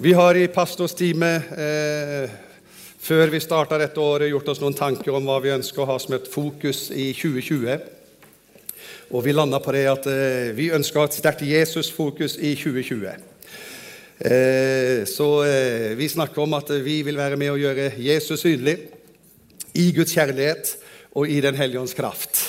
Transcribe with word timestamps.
Vi 0.00 0.12
har 0.12 0.36
i 0.38 0.44
pastorstime 0.46 1.28
eh, 1.58 2.34
før 3.02 3.32
vi 3.32 3.40
starta 3.42 3.80
dette 3.80 3.98
året, 3.98 4.28
gjort 4.30 4.52
oss 4.52 4.60
noen 4.62 4.76
tanker 4.78 5.10
om 5.10 5.24
hva 5.26 5.40
vi 5.42 5.50
ønsker 5.50 5.82
å 5.82 5.88
ha 5.88 5.96
som 5.98 6.14
et 6.14 6.28
fokus 6.30 6.84
i 6.94 7.08
2020. 7.18 7.82
Og 9.10 9.24
vi 9.26 9.34
landa 9.34 9.58
på 9.58 9.74
det 9.74 9.82
at 9.90 10.06
eh, 10.06 10.52
vi 10.54 10.68
ønsker 10.76 11.00
å 11.00 11.02
ha 11.02 11.10
et 11.10 11.18
sterkt 11.18 11.42
Jesus-fokus 11.42 12.38
i 12.38 12.52
2020. 12.60 13.26
Eh, 14.22 15.02
så 15.10 15.28
eh, 15.48 15.90
vi 15.98 16.12
snakker 16.14 16.46
om 16.46 16.54
at 16.60 16.70
vi 16.86 17.00
vil 17.02 17.18
være 17.18 17.40
med 17.40 17.56
å 17.56 17.58
gjøre 17.58 17.90
Jesus 17.98 18.46
synlig 18.46 18.76
i 19.74 19.90
Guds 19.98 20.14
kjærlighet 20.14 20.76
og 21.18 21.26
i 21.26 21.42
Den 21.42 21.58
hellige 21.58 21.82
ånds 21.82 21.98
kraft. 21.98 22.44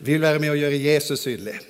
Vi 0.00 0.16
vil 0.16 0.24
være 0.24 0.40
med 0.40 0.56
å 0.56 0.60
gjøre 0.62 0.80
Jesus 0.88 1.28
synlig. 1.28 1.60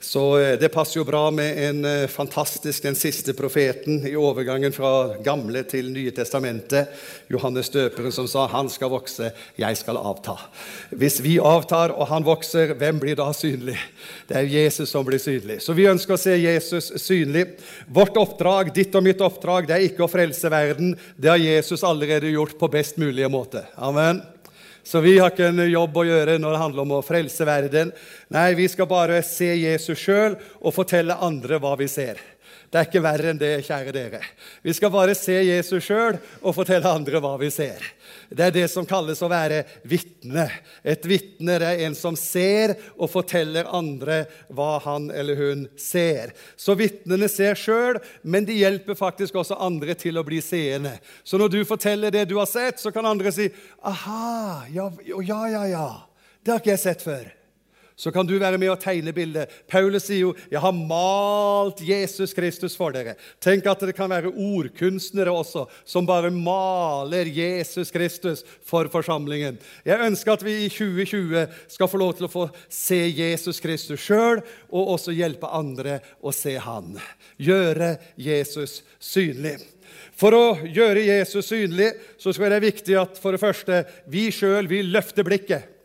Så 0.00 0.38
eh, 0.38 0.58
det 0.58 0.70
passer 0.72 0.96
jo 0.96 1.04
bra 1.04 1.26
med 1.30 1.58
en 1.60 1.84
eh, 1.84 2.06
fantastisk 2.08 2.86
den 2.86 2.96
siste 2.96 3.34
profeten 3.36 4.00
i 4.08 4.14
overgangen 4.16 4.72
fra 4.72 5.18
Gamle 5.20 5.60
til 5.68 5.90
Nye 5.92 6.14
testamentet, 6.16 6.88
Johannes 7.28 7.68
døperen, 7.68 8.12
som 8.12 8.28
sa 8.28 8.46
'Han 8.46 8.70
skal 8.72 8.90
vokse, 8.90 9.30
jeg 9.58 9.76
skal 9.76 10.00
avta'. 10.00 10.38
Hvis 10.96 11.20
vi 11.20 11.36
avtar 11.38 11.92
og 11.92 12.08
han 12.08 12.24
vokser, 12.24 12.74
hvem 12.74 13.00
blir 13.00 13.16
da 13.16 13.28
synlig? 13.32 13.76
Det 14.26 14.36
er 14.36 14.48
Jesus 14.48 14.88
som 14.88 15.04
blir 15.04 15.20
synlig. 15.20 15.60
Så 15.60 15.76
vi 15.76 15.84
ønsker 15.84 16.16
å 16.16 16.18
se 16.18 16.32
Jesus 16.32 16.92
synlig. 16.96 17.60
Vårt 17.86 18.16
oppdrag, 18.16 18.72
ditt 18.74 18.94
og 18.94 19.04
mitt 19.04 19.20
oppdrag, 19.20 19.66
det 19.68 19.76
er 19.76 19.84
ikke 19.84 20.08
å 20.08 20.10
frelse 20.10 20.50
verden. 20.50 20.96
Det 21.20 21.28
har 21.28 21.36
Jesus 21.36 21.84
allerede 21.84 22.32
gjort 22.32 22.58
på 22.58 22.72
best 22.72 22.96
mulige 22.96 23.28
måte. 23.28 23.66
Amen. 23.76 24.22
Så 24.82 25.02
vi 25.04 25.18
har 25.18 25.32
ikke 25.32 25.50
en 25.50 25.62
jobb 25.68 25.96
å 26.00 26.06
gjøre 26.08 26.38
når 26.40 26.54
det 26.54 26.62
handler 26.64 26.84
om 26.84 26.94
å 26.98 27.04
frelse 27.04 27.46
verden. 27.46 27.92
Nei, 28.32 28.50
vi 28.58 28.68
skal 28.70 28.88
bare 28.90 29.20
se 29.26 29.52
Jesus 29.54 30.00
sjøl 30.00 30.38
og 30.60 30.74
fortelle 30.74 31.18
andre 31.20 31.60
hva 31.60 31.76
vi 31.80 31.88
ser. 31.90 32.20
Det 32.70 32.78
er 32.78 32.86
ikke 32.86 33.00
verre 33.02 33.32
enn 33.32 33.38
det, 33.40 33.64
kjære 33.66 33.90
dere. 33.90 34.20
Vi 34.62 34.70
skal 34.76 34.92
bare 34.94 35.14
se 35.18 35.34
Jesus 35.42 35.88
sjøl 35.88 36.20
og 36.38 36.54
fortelle 36.54 36.86
andre 36.86 37.18
hva 37.18 37.32
vi 37.40 37.48
ser. 37.50 37.82
Det 38.30 38.44
er 38.46 38.54
det 38.54 38.66
som 38.70 38.86
kalles 38.86 39.18
å 39.26 39.30
være 39.30 39.64
vitne. 39.90 40.44
Et 40.86 41.08
vitne 41.10 41.56
er 41.58 41.82
en 41.88 41.96
som 41.98 42.14
ser 42.14 42.76
og 42.94 43.10
forteller 43.10 43.66
andre 43.74 44.20
hva 44.54 44.76
han 44.84 45.08
eller 45.10 45.40
hun 45.40 45.64
ser. 45.74 46.30
Så 46.54 46.78
vitnene 46.78 47.26
ser 47.32 47.58
sjøl, 47.58 47.98
men 48.22 48.46
de 48.46 48.60
hjelper 48.60 48.98
faktisk 48.98 49.40
også 49.42 49.58
andre 49.58 49.98
til 49.98 50.22
å 50.22 50.26
bli 50.26 50.38
seende. 50.38 50.94
Så 51.26 51.42
når 51.42 51.56
du 51.56 51.60
forteller 51.66 52.14
det 52.14 52.28
du 52.30 52.36
har 52.38 52.46
sett, 52.46 52.78
så 52.78 52.94
kan 52.94 53.06
andre 53.06 53.34
si 53.34 53.50
'Aha, 53.82 54.70
ja, 54.70 54.92
ja, 55.02 55.42
ja, 55.48 55.66
ja. 55.66 55.90
Det 56.44 56.52
har 56.52 56.62
ikke 56.62 56.76
jeg 56.78 56.86
sett 56.86 57.02
før' 57.02 57.39
så 58.00 58.08
kan 58.12 58.24
du 58.24 58.38
være 58.40 58.56
med 58.56 58.70
og 58.72 58.80
tegne 58.80 59.12
bildet. 59.12 59.50
Paulus 59.68 60.06
sier 60.08 60.22
jo 60.22 60.34
'Jeg 60.50 60.60
har 60.60 60.72
malt 60.72 61.80
Jesus 61.84 62.32
Kristus 62.32 62.76
for 62.76 62.92
dere'. 62.92 63.16
Tenk 63.40 63.66
at 63.66 63.80
det 63.80 63.94
kan 63.94 64.08
være 64.08 64.32
ordkunstnere 64.32 65.28
også, 65.28 65.66
som 65.84 66.06
bare 66.06 66.30
maler 66.30 67.28
Jesus 67.28 67.90
Kristus 67.90 68.42
for 68.64 68.88
forsamlingen. 68.88 69.58
Jeg 69.84 70.00
ønsker 70.00 70.32
at 70.32 70.44
vi 70.44 70.64
i 70.64 70.68
2020 70.68 71.46
skal 71.68 71.88
få 71.88 71.98
lov 71.98 72.14
til 72.14 72.24
å 72.24 72.32
få 72.32 72.48
se 72.70 73.12
Jesus 73.12 73.60
Kristus 73.60 74.00
sjøl, 74.00 74.40
og 74.72 74.88
også 74.96 75.12
hjelpe 75.12 75.46
andre 75.46 76.00
å 76.22 76.32
se 76.32 76.56
Han. 76.56 76.98
Gjøre 77.38 77.98
Jesus 78.16 78.82
synlig. 78.98 79.58
For 80.16 80.32
å 80.32 80.46
gjøre 80.64 81.04
Jesus 81.04 81.46
synlig 81.46 81.92
så 82.18 82.32
skal 82.32 82.50
det 82.50 82.62
viktig 82.62 82.96
at 82.96 83.18
for 83.18 83.32
det 83.32 83.40
første 83.40 83.84
vi 84.08 84.30
sjøl 84.30 84.68
løfter 84.88 85.22
blikket. 85.22 85.79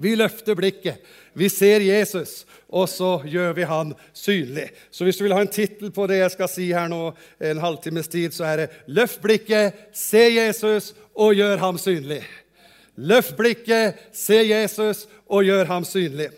Vi 0.00 0.14
løfter 0.16 0.56
blikket. 0.56 1.02
Vi 1.36 1.48
ser 1.52 1.84
Jesus, 1.84 2.46
og 2.68 2.88
så 2.88 3.20
gjør 3.28 3.52
vi 3.54 3.66
han 3.68 3.92
synlig. 4.16 4.70
Så 4.90 5.04
hvis 5.04 5.18
du 5.20 5.26
vil 5.26 5.34
ha 5.36 5.42
en 5.44 5.52
tittel 5.52 5.92
på 5.94 6.06
det 6.10 6.22
jeg 6.22 6.32
skal 6.34 6.50
si 6.50 6.70
her 6.72 6.88
nå, 6.90 7.12
en 7.50 7.60
halvtimes 7.62 8.08
tid, 8.08 8.32
så 8.32 8.48
er 8.48 8.56
det 8.56 8.68
'Løft 8.88 9.20
blikket, 9.22 9.76
se 9.92 10.24
Jesus, 10.36 10.94
og 11.14 11.34
gjør 11.34 11.56
ham 11.56 11.76
synlig'. 11.76 12.24
Løft 12.96 13.36
blikket, 13.36 13.94
se 14.12 14.40
Jesus, 14.48 15.06
og 15.28 15.44
gjør 15.44 15.64
ham 15.64 15.84
synlig. 15.84 16.30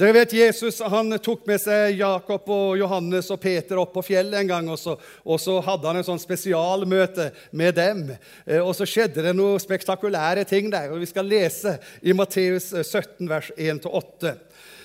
Dere 0.00 0.14
vet 0.16 0.32
Jesus 0.32 0.78
han 0.80 1.12
tok 1.20 1.42
med 1.44 1.60
seg 1.60 1.98
Jakob 1.98 2.46
og 2.48 2.78
Johannes 2.80 3.26
og 3.34 3.36
Peter 3.42 3.76
opp 3.82 3.90
på 3.92 4.04
fjellet 4.06 4.38
en 4.38 4.48
gang. 4.48 4.70
Og 4.72 4.80
så, 4.80 4.94
og 4.96 5.36
så 5.42 5.58
hadde 5.60 5.90
han 5.90 6.00
en 6.00 6.06
sånn 6.06 6.22
spesialmøte 6.22 7.26
med 7.60 7.76
dem. 7.76 8.00
Eh, 8.46 8.62
og 8.64 8.72
så 8.78 8.88
skjedde 8.88 9.26
det 9.26 9.34
noen 9.36 9.60
spektakulære 9.60 10.46
ting 10.48 10.72
der. 10.72 10.88
og 10.88 11.04
Vi 11.04 11.10
skal 11.10 11.28
lese 11.28 11.76
i 12.00 12.16
Matteus 12.16 12.70
17, 12.80 13.28
vers 13.28 13.52
1-8. 13.60 14.34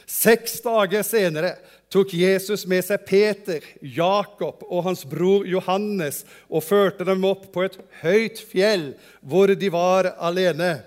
Seks 0.04 0.60
dager 0.68 1.08
senere 1.08 1.56
tok 1.88 2.12
Jesus 2.12 2.68
med 2.68 2.84
seg 2.84 3.08
Peter, 3.08 3.64
Jakob 3.80 4.68
og 4.68 4.84
hans 4.92 5.08
bror 5.08 5.48
Johannes 5.48 6.26
og 6.52 6.68
førte 6.68 7.08
dem 7.08 7.24
opp 7.24 7.54
på 7.56 7.64
et 7.64 7.80
høyt 8.04 8.44
fjell 8.52 8.90
hvor 9.24 9.56
de 9.56 9.72
var 9.72 10.18
alene. 10.20 10.82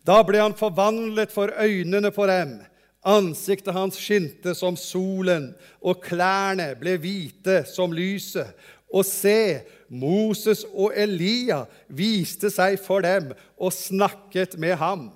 Da 0.00 0.22
ble 0.24 0.40
han 0.40 0.56
forvandlet 0.56 1.28
for 1.28 1.52
øynene 1.60 2.08
på 2.08 2.32
dem. 2.32 2.62
Ansiktet 3.04 3.74
hans 3.76 3.98
skinte 4.00 4.54
som 4.56 4.78
solen, 4.80 5.50
og 5.84 6.00
klærne 6.04 6.70
ble 6.80 6.96
hvite 6.96 7.60
som 7.68 7.92
lyset. 7.92 8.48
Og 8.94 9.04
se, 9.04 9.60
Moses 9.92 10.62
og 10.72 10.94
Elia 10.96 11.64
viste 11.92 12.48
seg 12.52 12.78
for 12.80 13.04
dem 13.04 13.32
og 13.58 13.74
snakket 13.74 14.56
med 14.60 14.78
ham. 14.80 15.10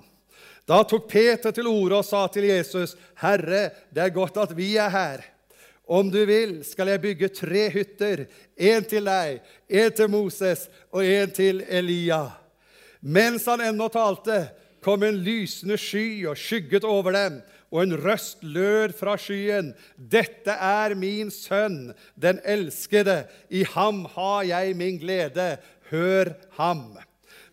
Da 0.69 0.83
tok 0.85 1.07
Peter 1.09 1.53
til 1.55 1.67
orde 1.67 1.97
og 1.97 2.05
sa 2.05 2.27
til 2.27 2.45
Jesus, 2.51 2.95
'Herre, 3.17 3.71
det 3.89 4.03
er 4.03 4.13
godt 4.13 4.37
at 4.37 4.57
vi 4.57 4.75
er 4.77 4.89
her.' 4.89 5.25
Om 5.89 6.11
du 6.11 6.25
vil, 6.25 6.63
skal 6.63 6.87
jeg 6.87 7.01
bygge 7.01 7.27
tre 7.27 7.69
hytter, 7.69 8.27
én 8.59 8.85
til 8.85 9.05
deg, 9.05 9.39
én 9.69 9.89
til 9.89 10.09
Moses 10.09 10.69
og 10.91 11.01
én 11.01 11.31
til 11.33 11.63
Elia. 11.67 12.29
Mens 13.01 13.45
han 13.45 13.61
ennå 13.61 13.87
talte, 13.87 14.49
kom 14.81 15.03
en 15.03 15.17
lysende 15.17 15.77
sky 15.77 16.27
og 16.27 16.37
skygget 16.37 16.83
over 16.83 17.11
dem 17.11 17.41
og 17.69 17.83
en 17.83 17.97
røst 18.01 18.41
lød 18.45 18.95
fra 18.97 19.15
skyen. 19.19 19.73
Dette 19.95 20.53
er 20.53 20.95
min 20.97 21.29
sønn, 21.33 21.91
den 22.17 22.41
elskede. 22.45 23.23
I 23.49 23.63
ham 23.75 24.05
har 24.15 24.47
jeg 24.49 24.75
min 24.77 24.97
glede. 25.01 25.51
Hør 25.89 26.33
ham. 26.57 26.97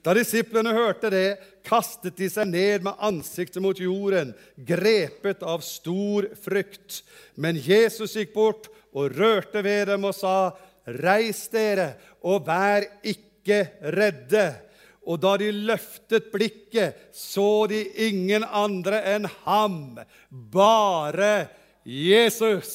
Da 0.05 0.15
disiplene 0.15 0.71
hørte 0.71 1.11
det, 1.11 1.39
kastet 1.67 2.15
de 2.21 2.29
seg 2.31 2.47
ned 2.47 2.85
med 2.87 3.01
ansiktet 3.03 3.59
mot 3.65 3.79
jorden, 3.81 4.31
grepet 4.55 5.43
av 5.43 5.65
stor 5.67 6.29
frykt. 6.45 7.01
Men 7.35 7.59
Jesus 7.59 8.15
gikk 8.15 8.31
bort 8.37 8.69
og 8.95 9.17
rørte 9.19 9.65
ved 9.67 9.91
dem 9.91 10.07
og 10.07 10.15
sa, 10.15 10.55
'Reis 10.87 11.49
dere, 11.51 11.97
og 12.23 12.47
vær 12.47 12.87
ikke 13.03 13.67
redde.' 13.83 14.66
Og 15.07 15.21
da 15.23 15.37
de 15.39 15.53
løftet 15.55 16.33
blikket, 16.33 16.99
så 17.15 17.67
de 17.71 17.85
ingen 18.09 18.43
andre 18.43 18.99
enn 19.15 19.29
ham, 19.45 20.01
bare 20.31 21.47
Jesus. 21.87 22.73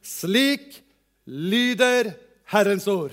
Slik 0.00 0.80
lyder 1.28 2.14
Herrens 2.48 2.88
ord. 2.88 3.12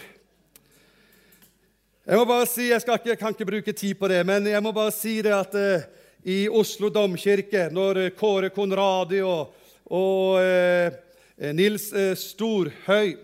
Jeg 2.06 2.22
må 2.22 2.24
bare 2.30 2.48
si, 2.48 2.70
jeg, 2.70 2.80
ikke, 2.86 3.18
kan 3.20 3.36
ikke 3.36 3.50
bruke 3.50 3.74
tid 3.76 3.96
på 4.00 4.08
det, 4.08 4.22
men 4.30 4.48
jeg 4.48 4.64
må 4.64 4.72
bare 4.72 4.94
si 4.94 5.18
det 5.26 5.34
at 5.36 5.56
uh, 5.58 5.86
i 6.24 6.46
Oslo 6.48 6.92
domkirke, 6.94 7.68
når 7.74 8.00
uh, 8.06 8.10
Kåre 8.16 8.54
Konradi 8.56 9.20
og, 9.26 9.52
og 9.90 10.38
uh, 10.40 10.96
Nils 11.58 11.90
Storhøy 12.22 13.18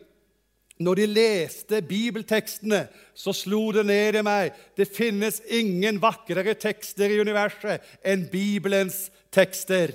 når 0.83 1.01
de 1.01 1.07
leste 1.07 1.81
bibeltekstene, 1.85 2.85
så 3.13 3.33
slo 3.35 3.69
det 3.75 3.85
ned 3.87 4.17
i 4.19 4.23
meg 4.25 4.57
det 4.77 4.89
finnes 4.91 5.41
ingen 5.47 5.99
vakrere 6.01 6.55
tekster 6.59 7.11
i 7.11 7.19
universet 7.21 7.85
enn 8.03 8.27
Bibelens 8.31 9.09
tekster. 9.33 9.93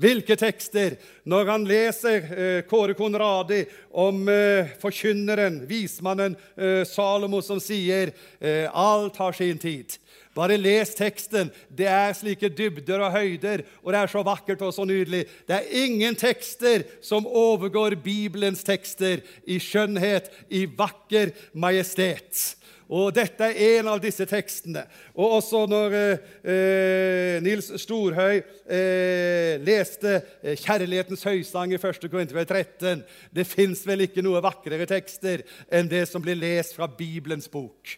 Hvilke 0.00 0.36
tekster? 0.38 0.94
Når 1.28 1.48
han 1.50 1.64
leser 1.68 2.28
eh, 2.32 2.60
Kåre 2.68 2.94
Konradi 2.96 3.64
om 3.92 4.22
eh, 4.32 4.70
forkynneren, 4.80 5.58
vismannen 5.68 6.36
eh, 6.56 6.86
Salomo, 6.88 7.42
som 7.44 7.60
sier 7.60 8.14
eh, 8.40 8.64
alt 8.72 9.20
har 9.20 9.36
sin 9.36 9.60
tid. 9.60 9.98
Bare 10.36 10.56
les 10.56 10.94
teksten. 10.96 11.50
Det 11.68 11.88
er 11.90 12.14
slike 12.16 12.48
dybder 12.54 13.02
og 13.02 13.12
høyder, 13.18 13.64
og 13.82 13.92
det 13.92 14.00
er 14.00 14.12
så 14.12 14.22
vakkert 14.24 14.62
og 14.64 14.72
så 14.72 14.86
nydelig. 14.88 15.24
Det 15.44 15.58
er 15.58 15.82
ingen 15.82 16.16
tekster 16.16 16.86
som 17.04 17.26
overgår 17.26 17.98
Bibelens 18.00 18.64
tekster 18.64 19.20
i 19.44 19.58
skjønnhet, 19.60 20.30
i 20.48 20.64
vakker 20.64 21.34
majestet. 21.52 22.54
Og 22.90 23.12
dette 23.14 23.46
er 23.46 23.78
en 23.78 23.88
av 23.92 24.00
disse 24.02 24.24
tekstene. 24.26 24.82
Og 25.14 25.36
også 25.36 25.62
når 25.70 25.94
eh, 25.94 26.24
eh 26.42 27.36
Nils 27.42 27.70
Storhøy 27.84 28.40
eh, 28.66 29.62
leste 29.62 30.16
eh, 30.42 30.56
'Kjærlighetens 30.58 31.22
høysang' 31.22 31.70
i 31.70 31.78
1. 31.78 32.10
Korintervju 32.10 32.44
13 32.44 33.04
Det 33.30 33.46
fins 33.46 33.86
vel 33.86 34.08
ikke 34.08 34.24
noe 34.26 34.42
vakrere 34.42 34.88
tekster 34.90 35.44
enn 35.70 35.88
det 35.88 36.08
som 36.10 36.22
blir 36.22 36.34
lest 36.34 36.74
fra 36.74 36.90
Bibelens 36.90 37.48
bok. 37.48 37.94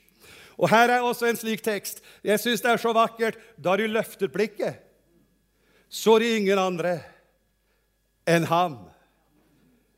Og 0.61 0.69
Her 0.69 0.91
er 0.91 1.01
også 1.01 1.27
en 1.27 1.41
slik 1.41 1.65
tekst. 1.65 2.03
Jeg 2.23 2.41
syns 2.41 2.61
det 2.61 2.71
er 2.71 2.77
så 2.77 2.93
vakkert. 2.93 3.41
Da 3.57 3.77
de 3.77 3.89
løftet 3.89 4.33
blikket, 4.33 4.77
så 5.89 6.19
de 6.19 6.37
ingen 6.37 6.59
andre 6.59 6.99
enn 8.29 8.45
ham. 8.45 8.77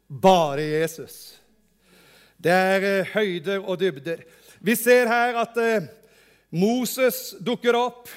Bare 0.08 0.62
Jesus. 0.62 1.34
Det 2.38 2.52
er 2.52 2.86
eh, 2.86 3.12
høyder 3.14 3.62
og 3.64 3.80
dybder. 3.80 4.22
Vi 4.64 4.76
ser 4.76 5.10
her 5.10 5.36
at 5.36 5.56
eh, 5.60 5.88
Moses 6.48 7.34
dukker 7.44 7.76
opp, 7.76 8.08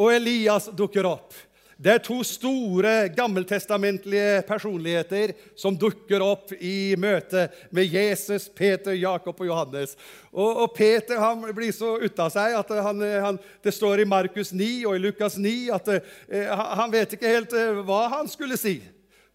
og 0.00 0.08
Elias 0.14 0.70
dukker 0.72 1.04
opp. 1.04 1.34
Det 1.82 1.90
er 1.90 2.00
to 2.00 2.20
store 2.24 3.10
gammeltestamentlige 3.12 4.44
personligheter 4.48 5.34
som 5.58 5.76
dukker 5.76 6.22
opp 6.24 6.54
i 6.54 6.94
møte 6.96 7.48
med 7.74 7.92
Jesus, 7.92 8.46
Peter, 8.48 8.94
Jakob 8.96 9.42
og 9.42 9.50
Johannes. 9.50 9.92
Og, 10.30 10.62
og 10.62 10.72
Peter 10.76 11.20
han 11.20 11.44
blir 11.52 11.74
så 11.76 11.96
ute 12.00 12.24
av 12.24 12.32
seg 12.32 12.56
at 12.56 12.72
han, 12.86 13.04
han, 13.26 13.42
det 13.60 13.74
står 13.76 14.04
i 14.04 14.08
Markus 14.08 14.54
9 14.54 14.70
og 14.86 14.96
i 14.96 15.04
Lukas 15.10 15.36
9 15.36 15.54
at 15.76 15.92
eh, 15.92 16.54
han 16.78 16.94
vet 16.94 17.18
ikke 17.18 17.34
helt 17.34 17.58
eh, 17.58 17.82
hva 17.84 18.06
han 18.14 18.32
skulle 18.32 18.56
si. 18.56 18.78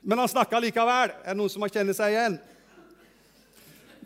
Men 0.02 0.24
han 0.24 0.34
snakka 0.34 0.64
likevel. 0.64 1.14
Er 1.22 1.36
det 1.36 1.38
noen 1.38 1.54
som 1.54 1.68
har 1.68 1.76
kjenner 1.78 1.94
seg 1.94 2.16
igjen? 2.16 2.42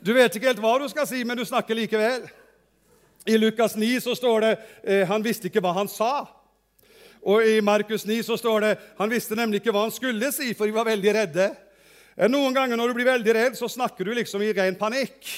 Du 0.01 0.15
vet 0.17 0.33
ikke 0.33 0.49
helt 0.49 0.63
hva 0.63 0.79
du 0.81 0.89
skal 0.89 1.05
si, 1.07 1.21
men 1.23 1.37
du 1.37 1.45
snakker 1.45 1.77
likevel. 1.77 2.25
I 3.25 3.37
Lukas 3.37 3.75
9 3.75 4.01
så 4.01 4.15
står 4.15 4.41
det 4.41 4.51
eh, 4.83 5.07
han 5.07 5.23
visste 5.23 5.49
ikke 5.49 5.61
hva 5.61 5.75
han 5.77 5.89
sa. 5.91 6.25
Og 7.21 7.45
I 7.45 7.59
Markus 7.61 8.05
9 8.09 8.23
så 8.25 8.37
står 8.39 8.63
det 8.65 8.71
han 8.97 9.11
visste 9.11 9.37
nemlig 9.37 9.61
ikke 9.61 9.73
hva 9.75 9.85
han 9.85 9.93
skulle 9.93 10.31
si, 10.33 10.55
for 10.57 10.65
de 10.65 10.73
var 10.73 10.89
veldig 10.89 11.13
redde. 11.19 11.51
Eh, 12.17 12.29
noen 12.31 12.55
ganger 12.55 12.79
når 12.79 12.89
du 12.89 12.97
blir 12.97 13.11
veldig 13.11 13.37
redd, 13.37 13.57
så 13.59 13.69
snakker 13.69 14.07
du 14.07 14.15
liksom 14.17 14.41
i 14.41 14.53
ren 14.57 14.77
panikk. 14.79 15.29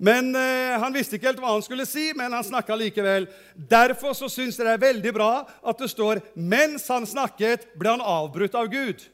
Men 0.00 0.32
eh, 0.32 0.80
Han 0.80 0.96
visste 0.96 1.18
ikke 1.18 1.28
helt 1.28 1.42
hva 1.44 1.52
han 1.52 1.64
skulle 1.64 1.84
si, 1.84 2.10
men 2.16 2.32
han 2.32 2.46
snakka 2.46 2.78
likevel. 2.80 3.28
Derfor 3.54 4.16
så 4.16 4.30
syns 4.32 4.56
jeg 4.56 4.64
det 4.64 4.78
er 4.78 4.86
veldig 4.88 5.12
bra 5.12 5.32
at 5.44 5.82
det 5.82 5.90
står 5.92 6.22
mens 6.34 6.88
han 6.88 7.04
snakket, 7.04 7.68
ble 7.76 7.98
han 7.98 8.04
avbrutt 8.04 8.56
av 8.56 8.72
Gud. 8.72 9.04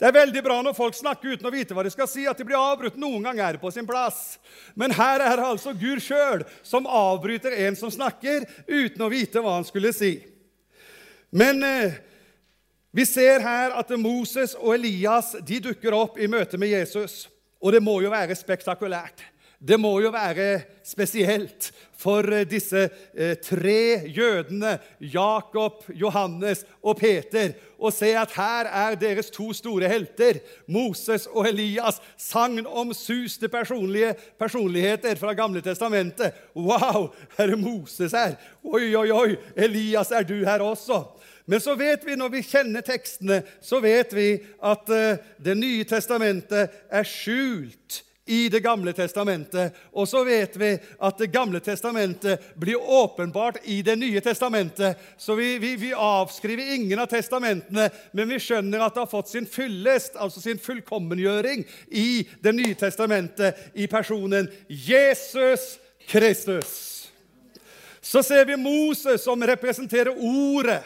Det 0.00 0.08
er 0.08 0.16
veldig 0.16 0.40
bra 0.40 0.54
når 0.64 0.72
folk 0.72 0.94
snakker 0.96 1.34
uten 1.34 1.44
å 1.44 1.52
vite 1.52 1.76
hva 1.76 1.82
de 1.84 1.90
skal 1.92 2.08
si, 2.08 2.22
at 2.24 2.38
de 2.40 2.44
blir 2.48 2.56
avbrutt. 2.56 2.96
Noen 2.96 3.20
ganger 3.26 3.42
er 3.44 3.56
det 3.58 3.60
på 3.60 3.72
sin 3.74 3.84
plass. 3.84 4.38
Men 4.72 4.94
her 4.96 5.20
er 5.20 5.34
det 5.36 5.44
altså 5.44 5.74
Gud 5.76 6.00
sjøl 6.00 6.46
som 6.64 6.88
avbryter 6.88 7.52
en 7.66 7.76
som 7.76 7.92
snakker, 7.92 8.46
uten 8.64 9.04
å 9.04 9.10
vite 9.12 9.42
hva 9.44 9.58
han 9.58 9.66
skulle 9.68 9.92
si. 9.92 10.14
Men 11.36 11.60
eh, 11.62 11.98
vi 12.96 13.04
ser 13.04 13.44
her 13.44 13.76
at 13.76 13.92
Moses 14.00 14.56
og 14.56 14.72
Elias 14.78 15.34
de 15.44 15.60
dukker 15.68 15.94
opp 15.94 16.16
i 16.16 16.30
møte 16.32 16.56
med 16.56 16.72
Jesus. 16.72 17.26
Og 17.60 17.76
det 17.76 17.84
må 17.84 17.98
jo 18.00 18.08
være 18.08 18.38
spektakulært. 18.40 19.20
Det 19.60 19.76
må 19.76 19.92
jo 20.00 20.08
være 20.14 20.62
spesielt 20.80 21.68
for 22.00 22.32
eh, 22.32 22.46
disse 22.48 22.86
eh, 23.14 23.36
tre 23.42 24.08
jødene, 24.08 24.78
Jakob, 25.00 25.84
Johannes 25.94 26.64
og 26.82 26.96
Peter, 27.00 27.52
og 27.80 27.92
se 27.96 28.12
at 28.16 28.32
her 28.36 28.68
er 28.68 28.96
deres 29.00 29.30
to 29.32 29.52
store 29.56 29.88
helter, 29.88 30.40
Moses 30.68 31.26
og 31.26 31.48
Elias, 31.48 32.00
sagnomsuste 32.18 33.48
personligheter 33.48 35.16
fra 35.20 35.32
Gamle 35.36 35.62
testamentet. 35.64 36.36
Wow, 36.56 37.08
er 37.38 37.52
det 37.52 37.58
Moses 37.58 38.12
her? 38.12 38.36
Oi, 38.64 38.94
oi, 38.96 39.08
oi, 39.10 39.36
Elias, 39.56 40.12
er 40.12 40.28
du 40.28 40.38
her 40.44 40.60
også? 40.64 41.04
Men 41.46 41.60
så 41.60 41.74
vet 41.74 42.04
vi, 42.06 42.14
når 42.14 42.28
vi 42.36 42.44
kjenner 42.46 42.84
tekstene, 42.84 43.40
så 43.64 43.80
vet 43.82 44.12
vi 44.14 44.28
at 44.62 44.92
uh, 44.92 45.16
Det 45.40 45.56
nye 45.58 45.84
testamentet 45.88 46.70
er 46.92 47.08
skjult 47.08 48.04
i 48.26 48.48
Det 48.48 48.60
gamle 48.60 48.92
testamentet. 48.92 49.74
Og 49.92 50.08
så 50.08 50.24
vet 50.24 50.56
vi 50.56 50.70
at 50.98 51.18
Det 51.18 51.30
gamle 51.32 51.60
testamentet 51.60 52.54
blir 52.54 52.76
åpenbart 52.80 53.56
i 53.64 53.82
Det 53.82 53.96
nye 53.96 54.20
testamentet. 54.20 54.98
Så 55.18 55.34
vi, 55.34 55.58
vi, 55.58 55.76
vi, 55.76 55.92
avskriver 55.94 56.74
ingen 56.74 56.98
av 56.98 57.06
testamentene, 57.06 57.90
men 58.12 58.28
vi 58.28 58.38
skjønner 58.40 58.84
at 58.84 58.94
det 58.94 59.04
har 59.04 59.10
fått 59.10 59.32
sin 59.32 59.46
fyllest, 59.46 60.16
altså 60.16 60.40
sin 60.40 60.58
fullkommengjøring, 60.58 61.64
i 61.88 62.28
Det 62.42 62.54
nye 62.54 62.74
testamentet, 62.74 63.58
i 63.74 63.86
personen 63.86 64.48
Jesus 64.68 65.78
Kristus. 66.08 66.86
Så 68.00 68.22
ser 68.22 68.44
vi 68.44 68.56
Moses, 68.56 69.24
som 69.24 69.42
representerer 69.46 70.16
Ordet 70.16 70.80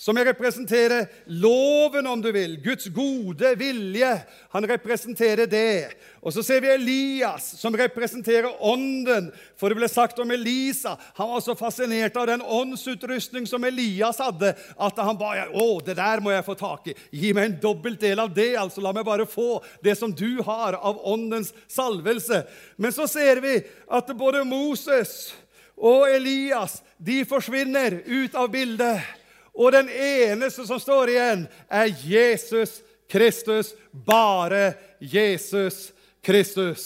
som 0.00 0.16
representerer 0.16 1.06
loven, 1.26 2.06
om 2.06 2.22
du 2.22 2.30
vil, 2.32 2.54
Guds 2.64 2.86
gode 2.86 3.50
vilje. 3.60 4.08
Han 4.48 4.64
representerer 4.64 5.44
det. 5.46 5.90
Og 6.24 6.32
så 6.32 6.40
ser 6.40 6.62
vi 6.64 6.70
Elias, 6.72 7.50
som 7.60 7.76
representerer 7.76 8.48
ånden. 8.64 9.28
For 9.60 9.68
det 9.68 9.76
ble 9.76 9.90
sagt 9.92 10.22
om 10.24 10.32
Elisa 10.32 10.94
Han 11.18 11.28
var 11.34 11.44
så 11.44 11.52
fascinert 11.56 12.16
av 12.16 12.30
den 12.32 12.40
åndsutrustning 12.40 13.44
som 13.44 13.64
Elias 13.68 14.22
hadde, 14.24 14.54
at 14.56 15.04
han 15.04 15.20
ba 15.20 15.34
å, 15.52 15.68
det 15.84 15.98
der 16.00 16.24
må 16.24 16.32
jeg 16.32 16.48
få 16.48 16.56
tak 16.56 16.88
i. 16.88 16.96
Gi 17.20 17.36
meg 17.36 17.50
en 17.50 17.60
dobbelt 17.68 18.00
del 18.00 18.24
av 18.24 18.32
det. 18.32 18.54
altså 18.56 18.80
La 18.80 18.96
meg 18.96 19.04
bare 19.04 19.28
få 19.28 19.60
det 19.84 19.98
som 20.00 20.16
du 20.16 20.40
har 20.48 20.80
av 20.80 21.04
åndens 21.12 21.52
salvelse. 21.68 22.46
Men 22.80 22.96
så 22.96 23.04
ser 23.04 23.44
vi 23.44 23.58
at 23.84 24.16
både 24.16 24.48
Moses 24.48 25.34
og 25.76 26.08
Elias 26.08 26.80
de 26.96 27.20
forsvinner 27.28 28.00
ut 28.08 28.32
av 28.32 28.48
bildet. 28.48 29.19
Og 29.54 29.72
den 29.72 29.88
eneste 29.90 30.66
som 30.66 30.80
står 30.80 31.12
igjen, 31.12 31.46
er 31.68 31.90
Jesus 32.04 32.80
Kristus. 33.10 33.74
Bare 33.90 34.74
Jesus 34.98 35.90
Kristus. 36.22 36.84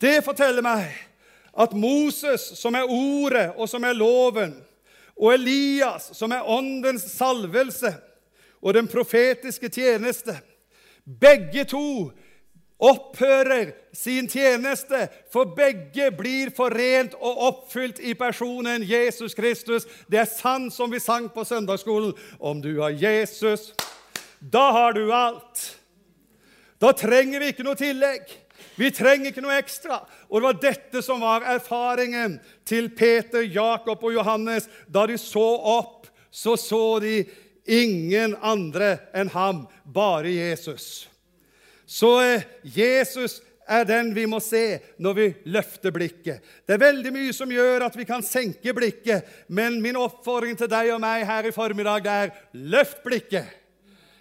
Det 0.00 0.20
forteller 0.24 0.64
meg 0.64 0.90
at 1.52 1.72
Moses, 1.76 2.42
som 2.56 2.76
er 2.78 2.88
Ordet 2.88 3.50
og 3.56 3.68
som 3.68 3.84
er 3.84 3.96
loven, 3.96 4.54
og 5.20 5.34
Elias, 5.34 6.10
som 6.16 6.32
er 6.32 6.46
Åndens 6.48 7.04
salvelse 7.12 7.92
og 8.60 8.74
den 8.74 8.88
profetiske 8.88 9.68
tjeneste, 9.68 10.38
begge 11.04 11.64
to 11.68 12.10
opphører 12.80 13.74
sin 13.92 14.28
tjeneste, 14.28 15.08
for 15.32 15.50
begge 15.56 16.10
blir 16.14 16.52
forent 16.54 17.16
og 17.18 17.42
oppfylt 17.48 17.98
i 18.02 18.14
personen 18.18 18.84
Jesus 18.86 19.34
Kristus. 19.34 19.86
Det 20.06 20.22
er 20.22 20.30
sant 20.30 20.74
som 20.74 20.92
vi 20.92 21.00
sang 21.02 21.28
på 21.32 21.44
søndagsskolen. 21.44 22.14
Om 22.38 22.62
du 22.62 22.76
har 22.80 22.94
Jesus, 22.94 23.72
da 24.40 24.70
har 24.72 24.94
du 24.96 25.10
alt. 25.12 25.64
Da 26.80 26.94
trenger 26.96 27.42
vi 27.42 27.50
ikke 27.52 27.66
noe 27.66 27.78
tillegg. 27.78 28.30
Vi 28.80 28.88
trenger 28.94 29.32
ikke 29.32 29.44
noe 29.44 29.58
ekstra. 29.60 30.00
Og 30.30 30.40
det 30.40 30.46
var 30.46 30.62
dette 30.62 31.02
som 31.04 31.20
var 31.20 31.44
erfaringen 31.44 32.38
til 32.64 32.88
Peter, 32.96 33.42
Jakob 33.44 34.00
og 34.04 34.14
Johannes. 34.14 34.70
Da 34.88 35.04
de 35.10 35.18
så 35.20 35.44
opp, 35.74 36.08
så 36.30 36.56
så 36.56 37.00
de 37.02 37.24
ingen 37.70 38.36
andre 38.40 38.96
enn 39.14 39.28
ham, 39.34 39.66
bare 39.84 40.32
Jesus. 40.32 41.10
Så 41.90 42.20
eh, 42.22 42.46
Jesus 42.62 43.40
er 43.70 43.86
den 43.86 44.10
vi 44.14 44.26
må 44.26 44.40
se 44.42 44.80
når 44.98 45.16
vi 45.16 45.26
løfter 45.54 45.94
blikket. 45.94 46.42
Det 46.66 46.74
er 46.74 46.82
veldig 46.82 47.12
mye 47.14 47.34
som 47.36 47.50
gjør 47.52 47.86
at 47.86 47.96
vi 47.98 48.06
kan 48.08 48.24
senke 48.26 48.74
blikket, 48.76 49.26
men 49.48 49.78
min 49.82 49.98
oppfordring 50.00 50.58
til 50.58 50.70
deg 50.70 50.90
og 50.94 51.02
meg 51.02 51.24
her 51.28 51.48
i 51.48 51.54
formiddag 51.54 52.08
er 52.10 52.34
løft 52.52 53.04
blikket. 53.06 53.56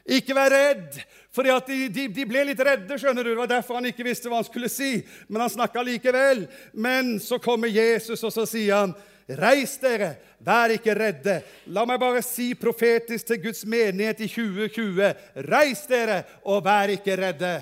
Ikke 0.09 0.33
vær 0.33 0.49
redd, 0.53 0.97
for 1.33 1.45
de, 1.45 1.75
de, 1.93 2.07
de, 2.09 2.25
ble 2.25 2.47
litt 2.47 2.61
redde. 2.65 2.97
skjønner 2.97 3.25
du. 3.25 3.33
Det 3.33 3.41
var 3.43 3.51
derfor 3.51 3.77
han 3.77 3.89
ikke 3.91 4.07
visste 4.07 4.29
hva 4.29 4.39
han 4.39 4.47
skulle 4.47 4.71
si, 4.71 5.03
men 5.29 5.43
han 5.43 5.53
snakka 5.53 5.83
likevel. 5.85 6.47
Men 6.73 7.17
så 7.21 7.37
kommer 7.41 7.69
Jesus, 7.69 8.23
og 8.25 8.33
så 8.33 8.47
sier 8.49 8.81
han, 8.81 8.95
'Reis 9.29 9.75
dere, 9.77 10.15
vær 10.41 10.73
ikke 10.73 10.95
redde.' 10.97 11.41
La 11.69 11.83
meg 11.85 11.99
bare 12.01 12.23
si 12.25 12.55
profetisk 12.57 13.27
til 13.29 13.43
Guds 13.43 13.61
menighet 13.61 14.23
i 14.25 14.29
2020.: 14.31 15.13
Reis 15.45 15.85
dere, 15.85 16.23
og 16.49 16.65
vær 16.65 16.89
ikke 16.95 17.17
redde. 17.19 17.59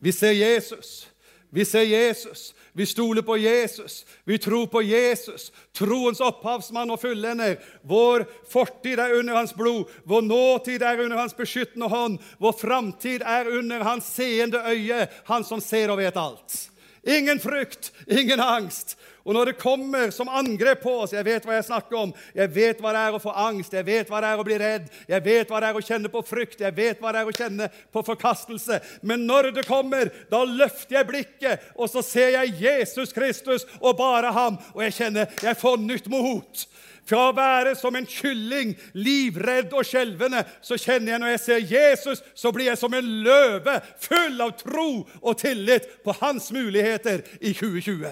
Vi 0.00 0.12
ser 0.12 0.32
Jesus. 0.32 1.08
Vi 1.50 1.64
ser 1.64 1.82
Jesus. 1.82 2.54
Vi 2.72 2.86
stoler 2.86 3.22
på 3.22 3.36
Jesus. 3.36 4.06
Vi 4.24 4.38
tror 4.38 4.66
på 4.66 4.82
Jesus, 4.82 5.52
troens 5.72 6.20
opphavsmann 6.20 6.92
og 6.94 7.00
fullender. 7.02 7.56
Vår 7.82 8.22
fortid 8.50 9.00
er 9.02 9.16
under 9.18 9.34
hans 9.34 9.54
blod, 9.56 9.90
vår 10.04 10.22
nåtid 10.22 10.82
er 10.82 11.00
under 11.02 11.18
hans 11.18 11.34
beskyttende 11.36 11.88
hånd. 11.90 12.20
Vår 12.38 12.54
framtid 12.60 13.24
er 13.26 13.50
under 13.50 13.82
hans 13.82 14.12
seende 14.14 14.62
øye, 14.62 15.06
han 15.24 15.44
som 15.44 15.60
ser 15.60 15.90
og 15.90 15.98
vet 15.98 16.16
alt. 16.16 16.58
Ingen 17.02 17.40
frykt, 17.40 17.92
ingen 18.06 18.40
angst. 18.40 18.96
Og 19.28 19.34
når 19.36 19.50
det 19.50 19.58
kommer 19.60 20.08
som 20.14 20.30
angrep 20.32 20.80
på 20.80 20.92
oss 21.02 21.12
Jeg 21.12 21.26
vet 21.26 21.44
hva 21.44 21.58
jeg 21.58 21.66
snakker 21.66 21.98
om. 22.00 22.12
Jeg 22.36 22.48
vet 22.54 22.78
hva 22.80 22.94
det 22.96 23.02
er 23.04 23.16
å 23.16 23.20
få 23.20 23.34
angst, 23.36 23.74
jeg 23.76 23.84
vet 23.84 24.08
hva 24.08 24.22
det 24.24 24.30
er 24.30 24.40
å 24.40 24.46
bli 24.46 24.56
redd, 24.60 24.86
jeg 25.10 25.24
vet 25.26 25.52
hva 25.52 25.60
det 25.60 25.68
er 25.68 25.78
å 25.78 25.84
kjenne 25.84 26.12
på 26.12 26.22
frykt, 26.24 26.62
jeg 26.64 26.76
vet 26.76 27.02
hva 27.02 27.12
det 27.12 27.20
er 27.20 27.28
å 27.28 27.36
kjenne 27.36 27.68
på 27.92 28.02
forkastelse. 28.06 28.80
Men 29.02 29.26
når 29.28 29.50
det 29.58 29.66
kommer, 29.68 30.08
da 30.32 30.40
løfter 30.48 31.00
jeg 31.00 31.10
blikket, 31.10 31.68
og 31.76 31.92
så 31.92 32.02
ser 32.04 32.38
jeg 32.38 32.56
Jesus 32.62 33.12
Kristus 33.12 33.68
og 33.82 33.98
bare 34.00 34.32
ham, 34.32 34.56
og 34.72 34.84
jeg 34.86 34.96
kjenner 35.02 35.40
jeg 35.44 35.60
får 35.60 35.76
nytt 35.84 36.08
mot. 36.12 36.64
Fra 37.08 37.30
å 37.30 37.34
være 37.36 37.72
som 37.78 37.96
en 37.96 38.06
kylling, 38.08 38.74
livredd 38.92 39.72
og 39.72 39.86
skjelvende, 39.88 40.42
så 40.60 40.76
kjenner 40.76 41.14
jeg 41.14 41.22
når 41.22 41.30
jeg 41.32 41.42
ser 41.44 41.68
Jesus, 41.72 42.22
så 42.36 42.52
blir 42.52 42.68
jeg 42.68 42.80
som 42.80 42.94
en 42.94 43.12
løve, 43.24 43.78
full 44.04 44.36
av 44.44 44.52
tro 44.60 44.90
og 45.22 45.38
tillit 45.40 45.88
på 46.04 46.12
hans 46.20 46.50
muligheter 46.52 47.24
i 47.40 47.54
2020. 47.56 48.10